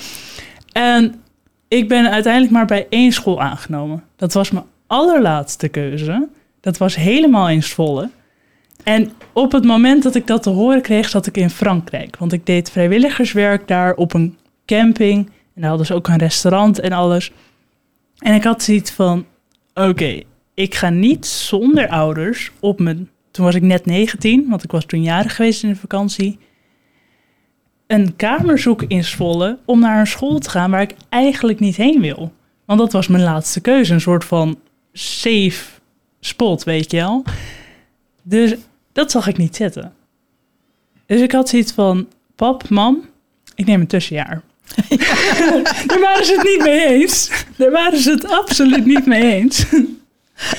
en 0.72 1.22
ik 1.68 1.88
ben 1.88 2.12
uiteindelijk 2.12 2.54
maar 2.54 2.66
bij 2.66 2.88
één 2.90 3.12
school 3.12 3.42
aangenomen. 3.42 4.04
Dat 4.16 4.34
was 4.34 4.52
mijn 4.52 4.66
allerlaatste 4.88 5.68
keuze. 5.68 6.28
Dat 6.62 6.78
was 6.78 6.96
helemaal 6.96 7.50
in 7.50 7.64
Zwolle. 7.64 8.10
En 8.84 9.12
op 9.34 9.52
het 9.52 9.66
moment 9.66 10.04
dat 10.04 10.16
ik 10.16 10.28
dat 10.28 10.44
te 10.44 10.50
horen 10.50 10.82
kreeg, 10.82 11.10
zat 11.10 11.28
ik 11.28 11.38
in 11.38 11.50
Frankrijk. 11.50 12.18
Want 12.18 12.34
ik 12.34 12.46
deed 12.46 12.72
vrijwilligerswerk 12.72 13.68
daar 13.68 13.94
op 13.94 14.14
een 14.14 14.38
camping. 14.66 15.26
En 15.26 15.62
daar 15.62 15.70
hadden 15.70 15.88
ze 15.88 15.94
ook 15.94 16.08
een 16.08 16.18
restaurant 16.18 16.80
en 16.80 16.92
alles. 16.92 17.32
En 18.18 18.34
ik 18.34 18.44
had 18.44 18.64
zoiets 18.64 18.92
van, 18.92 19.26
oké, 19.74 20.22
ik 20.54 20.76
ga 20.76 20.90
niet 20.90 21.26
zonder 21.26 21.88
ouders 21.88 22.52
op 22.60 22.80
mijn... 22.80 23.10
Toen 23.32 23.46
was 23.46 23.56
ik 23.56 23.62
net 23.62 23.86
19, 23.86 24.50
want 24.50 24.64
ik 24.64 24.72
was 24.72 24.86
toen 24.86 25.04
jarig 25.04 25.36
geweest 25.36 25.64
in 25.64 25.70
de 25.70 25.76
vakantie. 25.76 26.40
Een 27.88 28.16
kamer 28.16 28.60
zoeken 28.60 28.90
in 28.90 29.04
Zwolle 29.04 29.60
om 29.66 29.80
naar 29.80 30.00
een 30.00 30.08
school 30.08 30.40
te 30.40 30.50
gaan 30.50 30.72
waar 30.72 30.82
ik 30.82 30.96
eigenlijk 31.10 31.60
niet 31.60 31.76
heen 31.76 32.02
wil. 32.02 32.34
Want 32.66 32.80
dat 32.80 32.92
was 32.92 33.08
mijn 33.08 33.24
laatste 33.24 33.62
keuze. 33.62 33.94
Een 33.94 34.02
soort 34.02 34.26
van 34.26 34.60
safe 34.94 35.66
spot, 36.20 36.64
weet 36.64 36.92
je 36.92 36.98
wel. 36.98 37.24
Dus 38.24 38.56
dat 39.00 39.12
zag 39.12 39.28
ik 39.28 39.38
niet 39.38 39.56
zitten. 39.56 39.94
Dus 41.06 41.22
ik 41.22 41.32
had 41.32 41.50
zoiets 41.50 41.72
van, 41.72 42.08
pap, 42.36 42.70
mam, 42.70 43.06
ik 43.56 43.66
neem 43.66 43.82
een 43.82 43.88
tussenjaar. 43.88 44.42
Daar 45.88 46.00
waren 46.00 46.26
ze 46.26 46.34
het 46.36 46.44
niet 46.44 46.64
mee 46.64 46.88
eens. 46.88 47.32
Daar 47.58 47.72
waren 47.72 48.00
ze 48.00 48.12
het 48.12 48.28
absoluut 48.28 48.86
niet 48.86 49.06
mee 49.06 49.34
eens. 49.34 49.66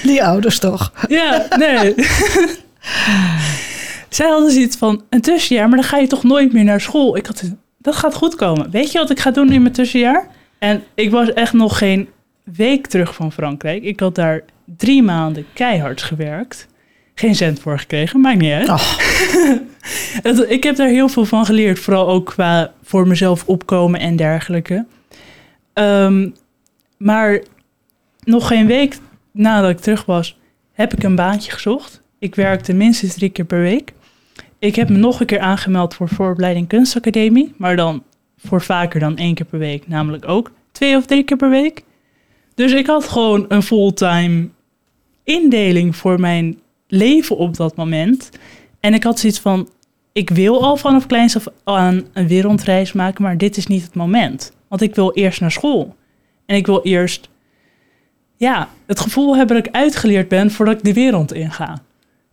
Die 0.03 0.25
ouders 0.25 0.59
toch? 0.59 0.93
Ja, 1.09 1.47
nee. 1.57 1.95
Zij 4.09 4.29
hadden 4.29 4.51
zoiets 4.51 4.77
van 4.77 5.03
een 5.09 5.21
tussenjaar, 5.21 5.69
maar 5.69 5.79
dan 5.79 5.89
ga 5.89 5.97
je 5.97 6.07
toch 6.07 6.23
nooit 6.23 6.53
meer 6.53 6.65
naar 6.65 6.81
school. 6.81 7.17
Ik 7.17 7.27
had, 7.27 7.43
dat 7.79 7.97
gaat 7.97 8.15
goed 8.15 8.35
komen. 8.35 8.71
Weet 8.71 8.93
je 8.93 8.99
wat 8.99 9.11
ik 9.11 9.21
ga 9.21 9.31
doen 9.31 9.53
in 9.53 9.63
mijn 9.63 9.75
tussenjaar? 9.75 10.29
En 10.59 10.83
ik 10.95 11.11
was 11.11 11.33
echt 11.33 11.53
nog 11.53 11.79
geen 11.79 12.09
week 12.45 12.87
terug 12.87 13.15
van 13.15 13.33
Frankrijk. 13.33 13.83
Ik 13.83 14.01
had 14.01 14.15
daar 14.15 14.45
drie 14.77 15.03
maanden 15.03 15.47
keihard 15.53 16.03
gewerkt. 16.03 16.69
Geen 17.21 17.35
cent 17.35 17.61
voor 17.61 17.79
gekregen, 17.79 18.21
maakt 18.21 18.39
niet 18.39 18.53
uit. 18.53 18.69
Oh, 18.69 18.97
Het- 20.23 20.51
Ik 20.51 20.63
heb 20.63 20.77
daar 20.77 20.89
heel 20.89 21.09
veel 21.09 21.25
van 21.25 21.45
geleerd, 21.47 21.79
vooral 21.79 22.09
ook 22.09 22.27
qua 22.27 22.73
voor 22.83 23.07
mezelf 23.07 23.45
opkomen 23.47 24.01
en 24.01 24.17
dergelijke. 24.17 24.87
Ehm, 25.73 26.29
maar 26.99 27.43
nog 28.25 28.47
geen 28.47 28.67
week 28.67 28.99
nadat 29.33 29.71
ik 29.71 29.79
terug 29.79 30.05
was, 30.05 30.39
heb 30.73 30.93
ik 30.93 31.03
een 31.03 31.15
baantje 31.15 31.51
gezocht. 31.53 32.01
Ik 32.19 32.35
werkte 32.35 32.73
minstens 32.73 33.15
drie 33.15 33.31
keer 33.31 33.45
per 33.45 33.61
week. 33.61 33.93
Ik 34.59 34.77
heb 34.77 34.89
me 34.89 34.97
nog 34.97 35.21
een 35.21 35.27
keer 35.27 35.41
aangemeld 35.41 35.95
voor 35.95 36.09
vooropleiding 36.09 36.69
kunstacademie, 36.69 37.53
maar 37.57 37.77
dan 37.77 38.03
voor 38.37 38.63
vaker 38.63 39.01
dan 39.01 39.17
één 39.17 39.35
keer 39.35 39.47
per 39.47 39.59
week, 39.59 39.89
namelijk 39.89 40.29
ook 40.29 40.51
twee 40.73 40.97
of 40.97 41.07
drie 41.07 41.23
keer 41.25 41.37
per 41.37 41.51
week. 41.51 41.83
Dus 42.55 42.73
ik 42.73 42.87
had 42.87 43.09
gewoon 43.09 43.45
een 43.49 43.63
fulltime 43.63 44.49
indeling 45.25 45.97
voor 45.97 46.21
mijn 46.21 46.59
leven 46.91 47.37
op 47.37 47.57
dat 47.57 47.77
moment. 47.77 48.31
En 48.81 48.95
ik 48.95 49.03
had 49.03 49.19
zoiets 49.19 49.39
van, 49.39 49.69
ik 50.13 50.31
wil 50.31 50.63
al 50.63 50.77
vanaf 50.77 51.07
kleins 51.07 51.37
af 51.37 51.47
aan 51.65 52.07
een 52.13 52.29
wereldreis 52.29 52.93
maken, 52.93 53.23
maar 53.23 53.39
dit 53.39 53.57
is 53.57 53.67
niet 53.67 53.83
het 53.83 53.95
moment. 53.95 54.53
Want 54.69 54.83
ik 54.83 54.95
wil 54.95 55.13
eerst 55.13 55.41
naar 55.41 55.51
school. 55.51 55.97
En 56.47 56.57
ik 56.57 56.67
wil 56.67 56.83
eerst, 56.83 57.29
ja, 58.37 58.69
het 58.87 59.01
gevoel 59.01 59.37
hebben 59.37 59.57
dat 59.57 59.67
ik 59.67 59.75
uitgeleerd 59.75 60.29
ben 60.29 60.51
voordat 60.51 60.75
ik 60.75 60.85
de 60.85 60.93
wereld 60.93 61.33
inga. 61.33 61.83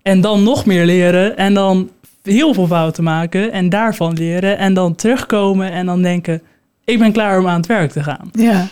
En 0.01 0.21
dan 0.21 0.43
nog 0.43 0.65
meer 0.65 0.85
leren 0.85 1.37
en 1.37 1.53
dan 1.53 1.89
heel 2.23 2.53
veel 2.53 2.67
fouten 2.67 3.03
maken 3.03 3.51
en 3.51 3.69
daarvan 3.69 4.13
leren. 4.13 4.57
En 4.57 4.73
dan 4.73 4.95
terugkomen 4.95 5.71
en 5.71 5.85
dan 5.85 6.01
denken, 6.01 6.41
ik 6.85 6.99
ben 6.99 7.11
klaar 7.11 7.39
om 7.39 7.47
aan 7.47 7.57
het 7.57 7.65
werk 7.65 7.91
te 7.91 8.03
gaan. 8.03 8.29
Ja. 8.31 8.67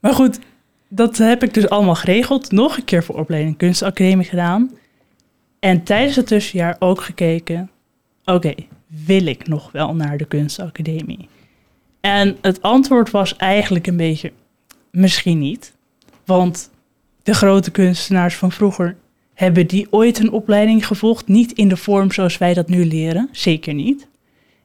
Maar 0.00 0.14
goed, 0.14 0.38
dat 0.92 1.18
heb 1.18 1.42
ik 1.42 1.54
dus 1.54 1.68
allemaal 1.68 1.94
geregeld. 1.94 2.50
Nog 2.50 2.76
een 2.76 2.84
keer 2.84 3.04
voor 3.04 3.18
opleiding 3.18 3.56
kunstacademie 3.56 4.26
gedaan. 4.26 4.70
En 5.58 5.82
tijdens 5.82 6.16
het 6.16 6.26
tussenjaar 6.26 6.76
ook 6.78 7.00
gekeken. 7.00 7.70
Oké, 8.24 8.54
wil 8.86 9.26
ik 9.26 9.48
nog 9.48 9.72
wel 9.72 9.94
naar 9.94 10.16
de 10.16 10.24
kunstacademie? 10.24 11.28
En 12.00 12.36
het 12.40 12.62
antwoord 12.62 13.10
was 13.10 13.36
eigenlijk 13.36 13.86
een 13.86 13.96
beetje 13.96 14.32
misschien 14.90 15.38
niet. 15.38 15.74
Want 16.24 16.70
de 17.22 17.34
grote 17.34 17.70
kunstenaars 17.70 18.36
van 18.36 18.52
vroeger 18.52 18.96
hebben 19.34 19.66
die 19.66 19.86
ooit 19.90 20.18
een 20.18 20.32
opleiding 20.32 20.86
gevolgd. 20.86 21.28
Niet 21.28 21.52
in 21.52 21.68
de 21.68 21.76
vorm 21.76 22.12
zoals 22.12 22.38
wij 22.38 22.54
dat 22.54 22.68
nu 22.68 22.84
leren. 22.84 23.28
Zeker 23.32 23.74
niet. 23.74 24.08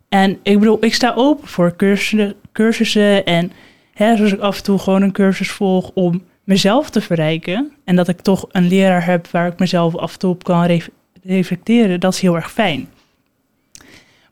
En 0.09 0.39
ik 0.43 0.59
bedoel, 0.59 0.77
ik 0.83 0.93
sta 0.93 1.13
open 1.15 1.47
voor 1.47 1.75
cursussen, 1.75 2.35
cursussen 2.51 3.25
en 3.25 3.51
hè, 3.95 4.15
zoals 4.15 4.31
ik 4.31 4.39
af 4.39 4.58
en 4.58 4.63
toe 4.63 4.79
gewoon 4.79 5.01
een 5.01 5.12
cursus 5.12 5.51
volg 5.51 5.91
om 5.93 6.23
mezelf 6.43 6.89
te 6.89 7.01
verrijken. 7.01 7.71
En 7.84 7.95
dat 7.95 8.08
ik 8.08 8.21
toch 8.21 8.45
een 8.51 8.67
leraar 8.67 9.05
heb 9.05 9.27
waar 9.27 9.47
ik 9.47 9.60
mezelf 9.60 9.95
af 9.95 10.13
en 10.13 10.19
toe 10.19 10.29
op 10.29 10.43
kan 10.43 10.65
ref- 10.65 10.89
reflecteren. 11.23 11.99
Dat 11.99 12.13
is 12.13 12.19
heel 12.19 12.36
erg 12.36 12.51
fijn. 12.51 12.89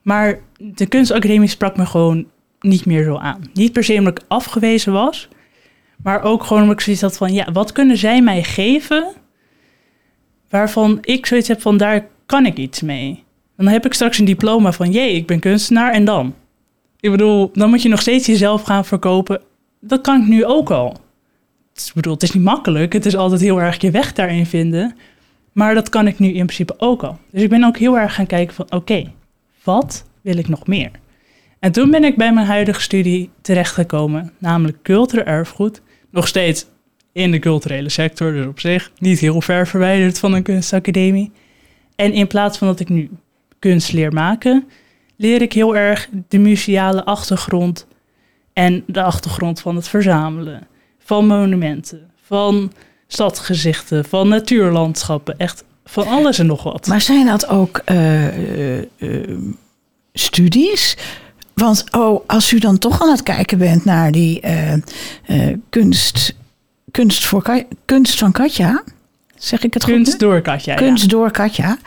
Maar 0.02 0.39
de 0.58 0.86
kunstacademie 0.86 1.47
sprak 1.47 1.78
me 1.78 1.86
gewoon 1.86 2.26
niet 2.60 2.86
meer 2.86 3.04
zo 3.04 3.17
aan. 3.17 3.43
Niet 3.54 3.73
per 3.73 3.84
se 3.84 3.97
omdat 3.97 4.19
ik 4.19 4.26
afgewezen 4.28 4.93
was, 4.93 5.28
maar 6.04 6.23
ook 6.23 6.43
gewoon 6.43 6.62
omdat 6.62 6.78
ik 6.78 6.84
zoiets 6.84 7.02
had 7.02 7.17
van, 7.17 7.34
ja, 7.34 7.52
wat 7.52 7.71
kunnen 7.71 7.97
zij 7.97 8.21
mij 8.21 8.43
geven 8.43 9.08
waarvan 10.49 10.97
ik 11.02 11.26
zoiets 11.26 11.47
heb 11.47 11.62
van, 11.62 11.78
daar 11.78 12.08
kan 12.26 12.45
ik 12.45 12.58
iets 12.58 12.82
mee. 12.82 13.23
Dan 13.58 13.67
heb 13.67 13.86
ik 13.86 13.93
straks 13.93 14.17
een 14.19 14.26
diploma 14.26 14.71
van, 14.71 14.91
jee, 14.91 15.15
ik 15.15 15.28
ben 15.28 15.39
kunstenaar 15.39 15.91
en 15.91 16.06
dan? 16.06 16.36
Ik 16.99 17.12
bedoel, 17.12 17.49
dan 17.54 17.69
moet 17.69 17.82
je 17.82 17.89
nog 17.89 18.02
steeds 18.02 18.26
jezelf 18.26 18.62
gaan 18.62 18.86
verkopen. 18.86 19.41
Dat 19.86 20.02
kan 20.02 20.22
ik 20.22 20.28
nu 20.28 20.46
ook 20.46 20.72
al. 20.72 20.98
Ik 21.74 21.91
bedoel, 21.93 22.13
het 22.13 22.24
is 22.24 22.32
niet 22.32 22.43
makkelijk. 22.43 22.93
Het 22.93 23.06
is 23.06 23.15
altijd 23.15 23.41
heel 23.41 23.62
erg 23.62 23.82
je 23.82 23.91
weg 23.91 24.13
daarin 24.13 24.46
vinden. 24.46 24.96
Maar 25.52 25.74
dat 25.74 25.89
kan 25.89 26.08
ik 26.08 26.19
nu 26.19 26.28
in 26.28 26.46
principe 26.46 26.74
ook 26.78 27.04
al. 27.04 27.17
Dus 27.32 27.41
ik 27.41 27.50
ben 27.50 27.63
ook 27.63 27.78
heel 27.78 27.98
erg 27.98 28.13
gaan 28.15 28.26
kijken 28.26 28.56
van, 28.56 28.72
oké, 28.72 29.12
wat 29.63 30.06
wil 30.22 30.38
ik 30.38 30.48
nog 30.48 30.67
meer? 30.67 30.91
En 31.60 31.72
toen 31.72 31.91
ben 31.91 32.04
ik 32.04 32.17
bij 32.17 32.34
mijn 32.34 32.48
huidige 32.48 32.82
studie 32.82 33.30
terechtgekomen, 33.41 34.32
namelijk 34.38 34.78
cultureel 34.82 35.26
erfgoed. 35.26 35.82
Nog 36.10 36.28
steeds 36.28 36.65
in 37.12 37.32
de 37.32 37.39
culturele 37.39 37.89
sector, 37.89 38.32
dus 38.32 38.46
op 38.46 38.60
zich 38.60 38.91
niet 38.98 39.19
heel 39.19 39.41
ver 39.41 39.67
verwijderd 39.67 40.19
van 40.19 40.34
een 40.34 40.43
kunstacademie. 40.43 41.32
En 41.96 42.13
in 42.13 42.28
plaats 42.28 42.58
van 42.58 42.67
dat 42.67 42.80
ik 42.80 42.89
nu 42.89 43.10
kunst 43.60 43.93
leer 43.93 44.13
maken, 44.13 44.67
leer 45.15 45.41
ik 45.41 45.54
heel 45.54 45.76
erg 45.76 46.10
de 46.28 46.38
museale 46.38 47.06
achtergrond 47.06 47.88
en 48.54 48.84
de 48.88 49.02
achtergrond 49.02 49.60
van 49.60 49.76
het 49.76 49.88
verzamelen. 49.88 50.68
Van 51.00 51.28
monumenten, 51.28 52.12
van 52.24 52.72
stadsgezichten, 53.08 54.06
van 54.06 54.28
natuurlandschappen. 54.28 55.38
Echt 55.38 55.63
van 55.86 56.08
alles 56.08 56.39
en 56.39 56.46
nog 56.46 56.63
wat. 56.63 56.88
Maar 56.88 57.02
zijn 57.02 57.26
dat 57.26 57.48
ook 57.48 57.82
eh, 57.86 58.28
eh, 58.28 58.86
eh, 58.98 59.38
studies? 60.13 60.98
Want 61.54 61.84
oh, 61.92 62.24
als 62.28 62.52
u 62.52 62.60
dan 62.60 62.78
toch 62.78 63.02
aan 63.02 63.10
het 63.10 63.24
kijken 63.24 63.58
bent 63.58 63.86
naar 63.86 64.12
die 64.12 64.42
kunst, 65.70 66.36
kunst, 66.92 67.26
voor, 67.26 67.63
kunst 67.86 68.20
van 68.20 68.32
Katja, 68.32 68.84
zeg 69.36 69.63
ik 69.63 69.74
het? 69.74 69.84
Kunst 69.84 70.20
door 70.20 70.42
Katja. 70.42 70.74
ja. 70.74 70.80
Kunst 70.80 71.10
door 71.10 71.32
Katja. 71.32 71.78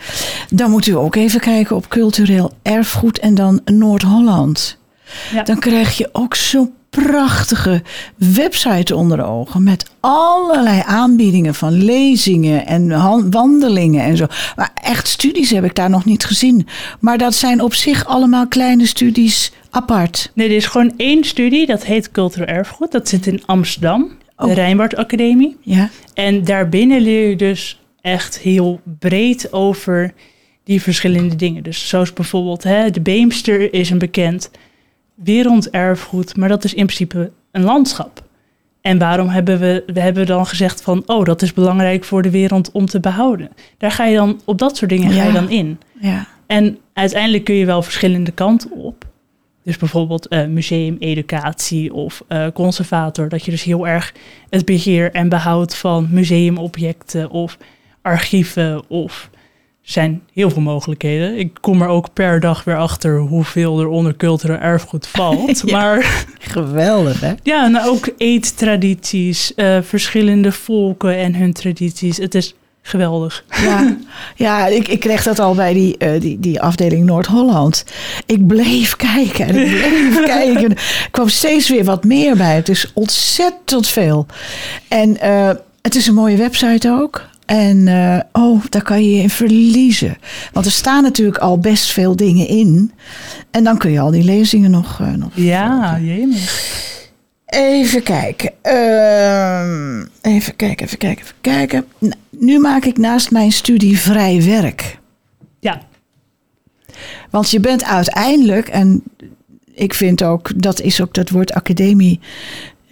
Dan 0.49 0.71
moet 0.71 0.85
u 0.85 0.91
ook 0.91 1.15
even 1.15 1.39
kijken 1.39 1.75
op 1.75 1.87
cultureel 1.87 2.53
erfgoed 2.61 3.19
en 3.19 3.35
dan 3.35 3.61
Noord-Holland. 3.65 4.76
Ja. 5.33 5.43
Dan 5.43 5.59
krijg 5.59 5.97
je 5.97 6.09
ook 6.11 6.35
zo'n 6.35 6.71
prachtige 6.89 7.81
website 8.15 8.95
onder 8.95 9.17
de 9.17 9.23
ogen 9.23 9.63
met 9.63 9.91
allerlei 9.99 10.81
aanbiedingen 10.85 11.55
van 11.55 11.83
lezingen 11.83 12.65
en 12.65 13.29
wandelingen 13.31 14.03
en 14.03 14.17
zo. 14.17 14.25
Maar 14.55 14.71
echt 14.73 15.07
studies 15.07 15.49
heb 15.51 15.63
ik 15.63 15.75
daar 15.75 15.89
nog 15.89 16.05
niet 16.05 16.25
gezien. 16.25 16.67
Maar 16.99 17.17
dat 17.17 17.33
zijn 17.35 17.61
op 17.61 17.73
zich 17.73 18.05
allemaal 18.05 18.47
kleine 18.47 18.85
studies 18.85 19.51
apart. 19.69 20.31
Nee, 20.33 20.49
er 20.49 20.55
is 20.55 20.65
gewoon 20.65 20.93
één 20.97 21.23
studie, 21.23 21.65
dat 21.65 21.85
heet 21.85 22.11
cultureel 22.11 22.47
erfgoed. 22.55 22.91
Dat 22.91 23.07
zit 23.09 23.27
in 23.27 23.41
Amsterdam, 23.45 24.11
Oh. 24.39 24.47
de 24.47 24.53
Rijnwaard 24.53 24.95
Academie. 24.95 25.57
Ja, 25.61 25.89
En 26.13 26.43
daarbinnen 26.43 27.01
leer 27.01 27.29
je 27.29 27.35
dus 27.35 27.79
echt 28.01 28.39
heel 28.39 28.79
breed 28.99 29.53
over 29.53 30.13
die 30.63 30.81
verschillende 30.81 31.35
dingen. 31.35 31.63
Dus 31.63 31.87
zoals 31.87 32.13
bijvoorbeeld 32.13 32.63
hè, 32.63 32.89
de 32.89 33.01
Beemster 33.01 33.73
is 33.73 33.89
een 33.89 33.97
bekend 33.97 34.49
werelderfgoed, 35.23 36.35
maar 36.35 36.49
dat 36.49 36.63
is 36.63 36.73
in 36.73 36.85
principe 36.85 37.31
een 37.51 37.63
landschap. 37.63 38.25
En 38.81 38.97
waarom 38.97 39.27
hebben 39.27 39.59
we, 39.59 39.83
we 39.93 39.99
hebben 39.99 40.25
dan 40.25 40.45
gezegd 40.45 40.81
van, 40.81 41.03
oh, 41.05 41.25
dat 41.25 41.41
is 41.41 41.53
belangrijk 41.53 42.03
voor 42.03 42.21
de 42.21 42.29
wereld 42.29 42.71
om 42.71 42.85
te 42.85 42.99
behouden. 42.99 43.49
Daar 43.77 43.91
ga 43.91 44.05
je 44.05 44.15
dan, 44.15 44.41
op 44.45 44.57
dat 44.57 44.77
soort 44.77 44.89
dingen 44.89 45.11
ga 45.11 45.23
je 45.23 45.31
dan 45.31 45.49
in. 45.49 45.79
ja. 45.99 46.27
En 46.47 46.77
uiteindelijk 46.93 47.43
kun 47.43 47.55
je 47.55 47.65
wel 47.65 47.81
verschillende 47.81 48.31
kanten 48.31 48.71
op. 48.71 49.05
Dus 49.63 49.77
bijvoorbeeld 49.77 50.27
eh, 50.27 50.45
museum, 50.45 50.95
educatie 50.99 51.93
of 51.93 52.23
eh, 52.27 52.47
conservator. 52.53 53.29
Dat 53.29 53.45
je 53.45 53.51
dus 53.51 53.63
heel 53.63 53.87
erg 53.87 54.13
het 54.49 54.65
beheer 54.65 55.11
en 55.11 55.29
behoud 55.29 55.75
van 55.75 56.07
museumobjecten 56.11 57.29
of 57.29 57.57
archieven 58.01 58.89
of 58.89 59.29
zijn 59.87 60.21
heel 60.33 60.49
veel 60.49 60.61
mogelijkheden. 60.61 61.37
Ik 61.37 61.57
kom 61.61 61.81
er 61.81 61.87
ook 61.87 62.13
per 62.13 62.39
dag 62.39 62.63
weer 62.63 62.77
achter 62.77 63.17
hoeveel 63.19 63.79
er 63.79 63.87
onder 63.87 64.15
cultureel 64.15 64.57
erfgoed 64.57 65.07
valt. 65.17 65.61
Ja. 65.65 65.77
Maar 65.77 66.25
geweldig 66.39 67.19
hè? 67.19 67.33
ja, 67.43 67.67
nou 67.67 67.89
ook 67.89 68.09
eettradities, 68.17 69.53
eh, 69.53 69.77
verschillende 69.81 70.51
volken 70.51 71.17
en 71.17 71.35
hun 71.35 71.53
tradities. 71.53 72.17
Het 72.17 72.35
is 72.35 72.55
geweldig. 72.81 73.45
Ja, 73.61 73.97
ja 74.45 74.67
ik, 74.67 74.87
ik 74.87 74.99
kreeg 74.99 75.23
dat 75.23 75.39
al 75.39 75.55
bij 75.55 75.73
die, 75.73 75.97
eh, 75.97 76.21
die, 76.21 76.39
die 76.39 76.61
afdeling 76.61 77.05
Noord-Holland. 77.05 77.85
Ik 78.25 78.47
bleef 78.47 78.95
kijken 78.95 79.47
en 79.47 79.55
ik 79.55 79.69
bleef 79.69 80.23
kijken. 80.35 80.69
Er 80.71 81.07
kwam 81.11 81.29
steeds 81.29 81.69
weer 81.69 81.83
wat 81.83 82.03
meer 82.03 82.37
bij. 82.37 82.55
Het 82.55 82.69
is 82.69 82.91
ontzettend 82.93 83.87
veel. 83.87 84.25
En 84.87 85.19
eh, 85.19 85.49
het 85.81 85.95
is 85.95 86.07
een 86.07 86.13
mooie 86.13 86.37
website 86.37 86.89
ook. 86.89 87.25
En 87.47 87.87
eh, 87.87 88.19
oh, 88.31 88.63
daar 88.69 88.81
kan 88.81 89.03
je 89.03 89.15
je 89.15 89.21
in 89.21 89.29
verliezen. 89.29 90.17
Want 90.53 90.65
er 90.65 90.71
staan 90.71 91.03
natuurlijk 91.03 91.37
al 91.37 91.57
best 91.59 91.91
veel 91.91 92.15
dingen 92.15 92.47
in. 92.47 92.91
En 93.51 93.63
dan 93.63 93.77
kun 93.77 93.91
je 93.91 93.99
al 93.99 94.11
die 94.11 94.23
lezingen 94.23 94.71
nog, 94.71 94.99
eh, 94.99 95.13
nog 95.13 95.29
Ja, 95.33 95.99
jemig. 96.01 96.75
Even 97.45 98.03
kijken. 98.03 98.51
Ehm, 98.61 100.05
even 100.21 100.55
kijken, 100.55 100.85
even 100.85 100.97
kijken, 100.97 101.23
even 101.23 101.35
kijken. 101.41 101.85
Nou, 101.97 102.13
Nu 102.29 102.59
maak 102.59 102.85
ik 102.85 102.97
naast 102.97 103.31
mijn 103.31 103.51
studie 103.51 103.99
vrij 103.99 104.43
werk. 104.43 104.97
Ja, 105.59 105.81
Want 107.29 107.49
je 107.51 107.59
bent 107.59 107.83
uiteindelijk, 107.83 108.67
en 108.67 109.03
ik 109.73 109.93
vind 109.93 110.23
ook, 110.23 110.61
dat 110.61 110.81
is 110.81 111.01
ook 111.01 111.13
dat 111.13 111.29
woord 111.29 111.53
academie, 111.53 112.19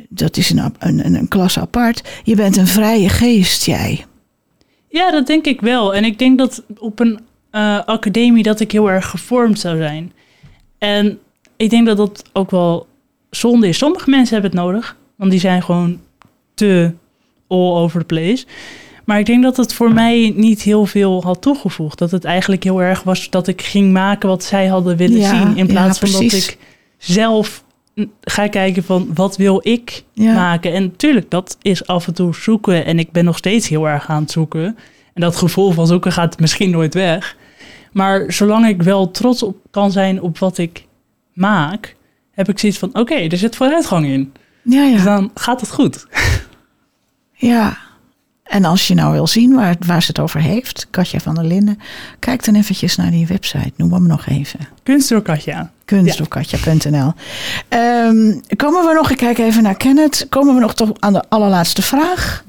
dat 0.10 0.38
is 0.38 0.50
een, 0.50 0.74
een, 0.80 1.06
een, 1.06 1.16
een 1.16 1.28
klas 1.28 1.60
apart. 1.60 2.04
Je 2.24 2.36
bent 2.36 2.58
een 2.58 2.68
vrije 2.68 3.10
geest, 3.10 3.66
jij. 3.66 4.06
Ja, 4.96 5.12
dat 5.12 5.28
denk 5.28 5.46
ik 5.46 5.62
wel. 5.62 5.96
En 5.96 6.04
ik 6.04 6.20
denk 6.20 6.38
dat 6.38 6.64
op 6.78 7.00
een 7.00 7.20
eh, 7.52 7.80
academie 7.86 8.44
dat 8.44 8.60
ik 8.60 8.72
heel 8.72 8.90
erg 8.90 9.10
gevormd 9.10 9.60
zou 9.60 9.78
zijn. 9.78 10.12
En 10.78 11.20
ik 11.56 11.70
denk 11.70 11.86
dat 11.86 11.98
dat 11.98 12.24
ook 12.34 12.52
wel 12.52 12.88
zonde 13.30 13.68
is. 13.68 13.78
Sommige 13.78 14.10
mensen 14.10 14.34
hebben 14.34 14.52
het 14.52 14.60
nodig, 14.60 14.98
want 15.16 15.32
die 15.32 15.40
zijn 15.40 15.64
gewoon 15.64 16.00
te 16.54 16.94
all 17.48 17.76
over 17.76 18.00
the 18.00 18.06
place. 18.06 18.46
Maar 19.06 19.20
ik 19.20 19.26
denk 19.26 19.44
dat 19.44 19.58
het 19.58 19.74
voor 19.74 19.94
mij 19.94 20.34
niet 20.36 20.62
heel 20.62 20.86
veel 20.86 21.24
had 21.24 21.42
toegevoegd. 21.42 21.98
Dat 21.98 22.12
het 22.12 22.24
eigenlijk 22.24 22.64
heel 22.64 22.82
erg 22.82 23.04
was 23.04 23.30
dat 23.30 23.48
ik 23.48 23.62
ging 23.62 23.92
maken 23.94 24.30
wat 24.30 24.44
zij 24.44 24.68
hadden 24.68 24.98
willen 24.98 25.20
Ja, 25.20 25.30
zien. 25.30 25.58
In 25.58 25.66
ja, 25.68 25.74
plaats 25.74 26.00
van 26.00 26.12
dat 26.12 26.22
ik 26.22 26.58
zelf 26.98 27.64
ga 28.22 28.48
kijken 28.48 28.84
van 28.84 29.10
wat 29.14 29.36
wil 29.38 29.60
ik 29.64 30.04
Ja. 30.14 30.34
maken. 30.34 30.74
En 30.74 30.84
natuurlijk, 30.84 31.30
dat 31.32 31.58
is 31.62 31.88
af 31.88 32.08
en 32.08 32.14
toe 32.14 32.36
zoeken. 32.36 32.86
En 32.86 33.00
ik 33.00 33.12
ben 33.12 33.26
nog 33.26 33.38
steeds 33.38 33.68
heel 33.68 33.88
erg 33.88 34.10
aan 34.10 34.22
het 34.22 34.32
zoeken. 34.32 34.66
En 35.14 35.22
dat 35.22 35.36
gevoel 35.36 35.72
van 35.72 35.88
zoeken 35.88 36.12
gaat 36.12 36.40
misschien 36.40 36.70
nooit 36.70 36.94
weg. 36.94 37.36
Maar 37.92 38.32
zolang 38.32 38.68
ik 38.68 38.82
wel 38.84 39.12
trots 39.12 39.44
op 39.44 39.58
kan 39.72 39.92
zijn 39.92 40.22
op 40.22 40.38
wat 40.38 40.58
ik 40.58 40.86
maak, 41.34 41.96
heb 42.32 42.50
ik 42.50 42.60
zoiets 42.60 42.78
van: 42.80 42.90
oké, 42.94 43.14
er 43.16 43.38
zit 43.38 43.56
vooruitgang 43.56 44.06
in. 44.06 44.34
Ja, 44.62 44.90
Dus 44.92 45.04
ja. 45.04 45.16
dan 45.16 45.32
gaat 45.34 45.62
het 45.62 45.72
goed. 45.72 46.08
Ja, 47.34 47.78
En 48.46 48.66
als 48.66 48.88
je 48.88 48.94
nou 48.94 49.12
wil 49.12 49.28
zien 49.28 49.56
waar, 49.56 49.76
waar 49.86 50.02
ze 50.02 50.08
het 50.08 50.20
over 50.20 50.40
heeft, 50.40 50.88
Katja 50.90 51.20
van 51.20 51.36
der 51.36 51.44
Linden, 51.44 51.80
kijk 52.20 52.46
dan 52.46 52.56
eventjes 52.56 52.96
naar 52.96 53.12
die 53.12 53.28
website. 53.28 53.72
Noem 53.76 53.94
hem 53.94 54.08
nog 54.08 54.26
even. 54.26 54.60
Kunst 54.84 55.10
door 55.10 55.22
Katja. 55.22 55.72
Komen 58.56 58.86
we 58.86 58.94
nog, 58.94 59.12
ik 59.12 59.18
kijk 59.18 59.38
even 59.38 59.64
naar 59.64 59.78
Kenneth, 59.78 60.26
komen 60.30 60.54
we 60.54 60.60
nog 60.60 60.76
toch 60.76 60.92
aan 61.00 61.14
de 61.14 61.24
allerlaatste 61.30 61.82
vraag? 61.82 62.44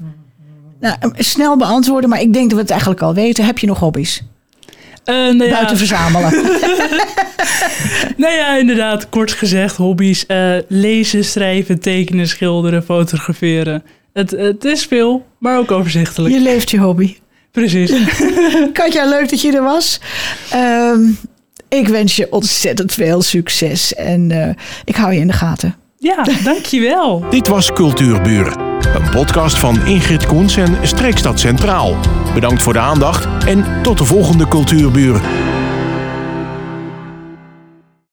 Nou, 0.79 0.95
snel 1.17 1.57
beantwoorden, 1.57 2.09
maar 2.09 2.21
ik 2.21 2.33
denk 2.33 2.45
dat 2.45 2.53
we 2.53 2.61
het 2.61 2.71
eigenlijk 2.71 3.01
al 3.01 3.13
weten. 3.13 3.45
Heb 3.45 3.57
je 3.57 3.67
nog 3.67 3.79
hobby's? 3.79 4.23
Uh, 5.05 5.15
nou 5.15 5.43
ja. 5.43 5.49
Buiten 5.49 5.77
verzamelen. 5.77 6.31
nou 8.23 8.33
ja, 8.33 8.57
inderdaad, 8.57 9.09
kort 9.09 9.31
gezegd, 9.31 9.75
hobby's. 9.75 10.25
Uh, 10.27 10.55
lezen, 10.67 11.25
schrijven, 11.25 11.79
tekenen, 11.79 12.27
schilderen, 12.27 12.83
fotograferen. 12.83 13.83
Het, 14.17 14.31
het 14.31 14.65
is 14.65 14.85
veel, 14.85 15.25
maar 15.37 15.57
ook 15.57 15.71
overzichtelijk. 15.71 16.33
Je 16.33 16.41
leeft 16.41 16.71
je 16.71 16.77
hobby. 16.77 17.17
Precies. 17.51 17.93
Katja, 18.73 19.05
leuk 19.05 19.29
dat 19.29 19.41
je 19.41 19.55
er 19.55 19.63
was. 19.63 19.99
Um, 20.55 21.17
ik 21.69 21.87
wens 21.87 22.15
je 22.15 22.31
ontzettend 22.31 22.93
veel 22.93 23.21
succes 23.21 23.93
en 23.93 24.29
uh, 24.29 24.49
ik 24.83 24.95
hou 24.95 25.13
je 25.13 25.19
in 25.19 25.27
de 25.27 25.33
gaten. 25.33 25.75
Ja, 25.97 26.23
dankjewel. 26.43 27.25
Dit 27.29 27.47
was 27.47 27.73
Cultuurburen, 27.73 28.59
een 28.95 29.09
podcast 29.09 29.57
van 29.57 29.85
Ingrid 29.85 30.25
Koens 30.25 30.57
en 30.57 30.77
Streekstad 30.81 31.39
Centraal. 31.39 31.95
Bedankt 32.33 32.63
voor 32.63 32.73
de 32.73 32.79
aandacht 32.79 33.45
en 33.45 33.65
tot 33.83 33.97
de 33.97 34.05
volgende 34.05 34.47
Cultuurburen. 34.47 35.21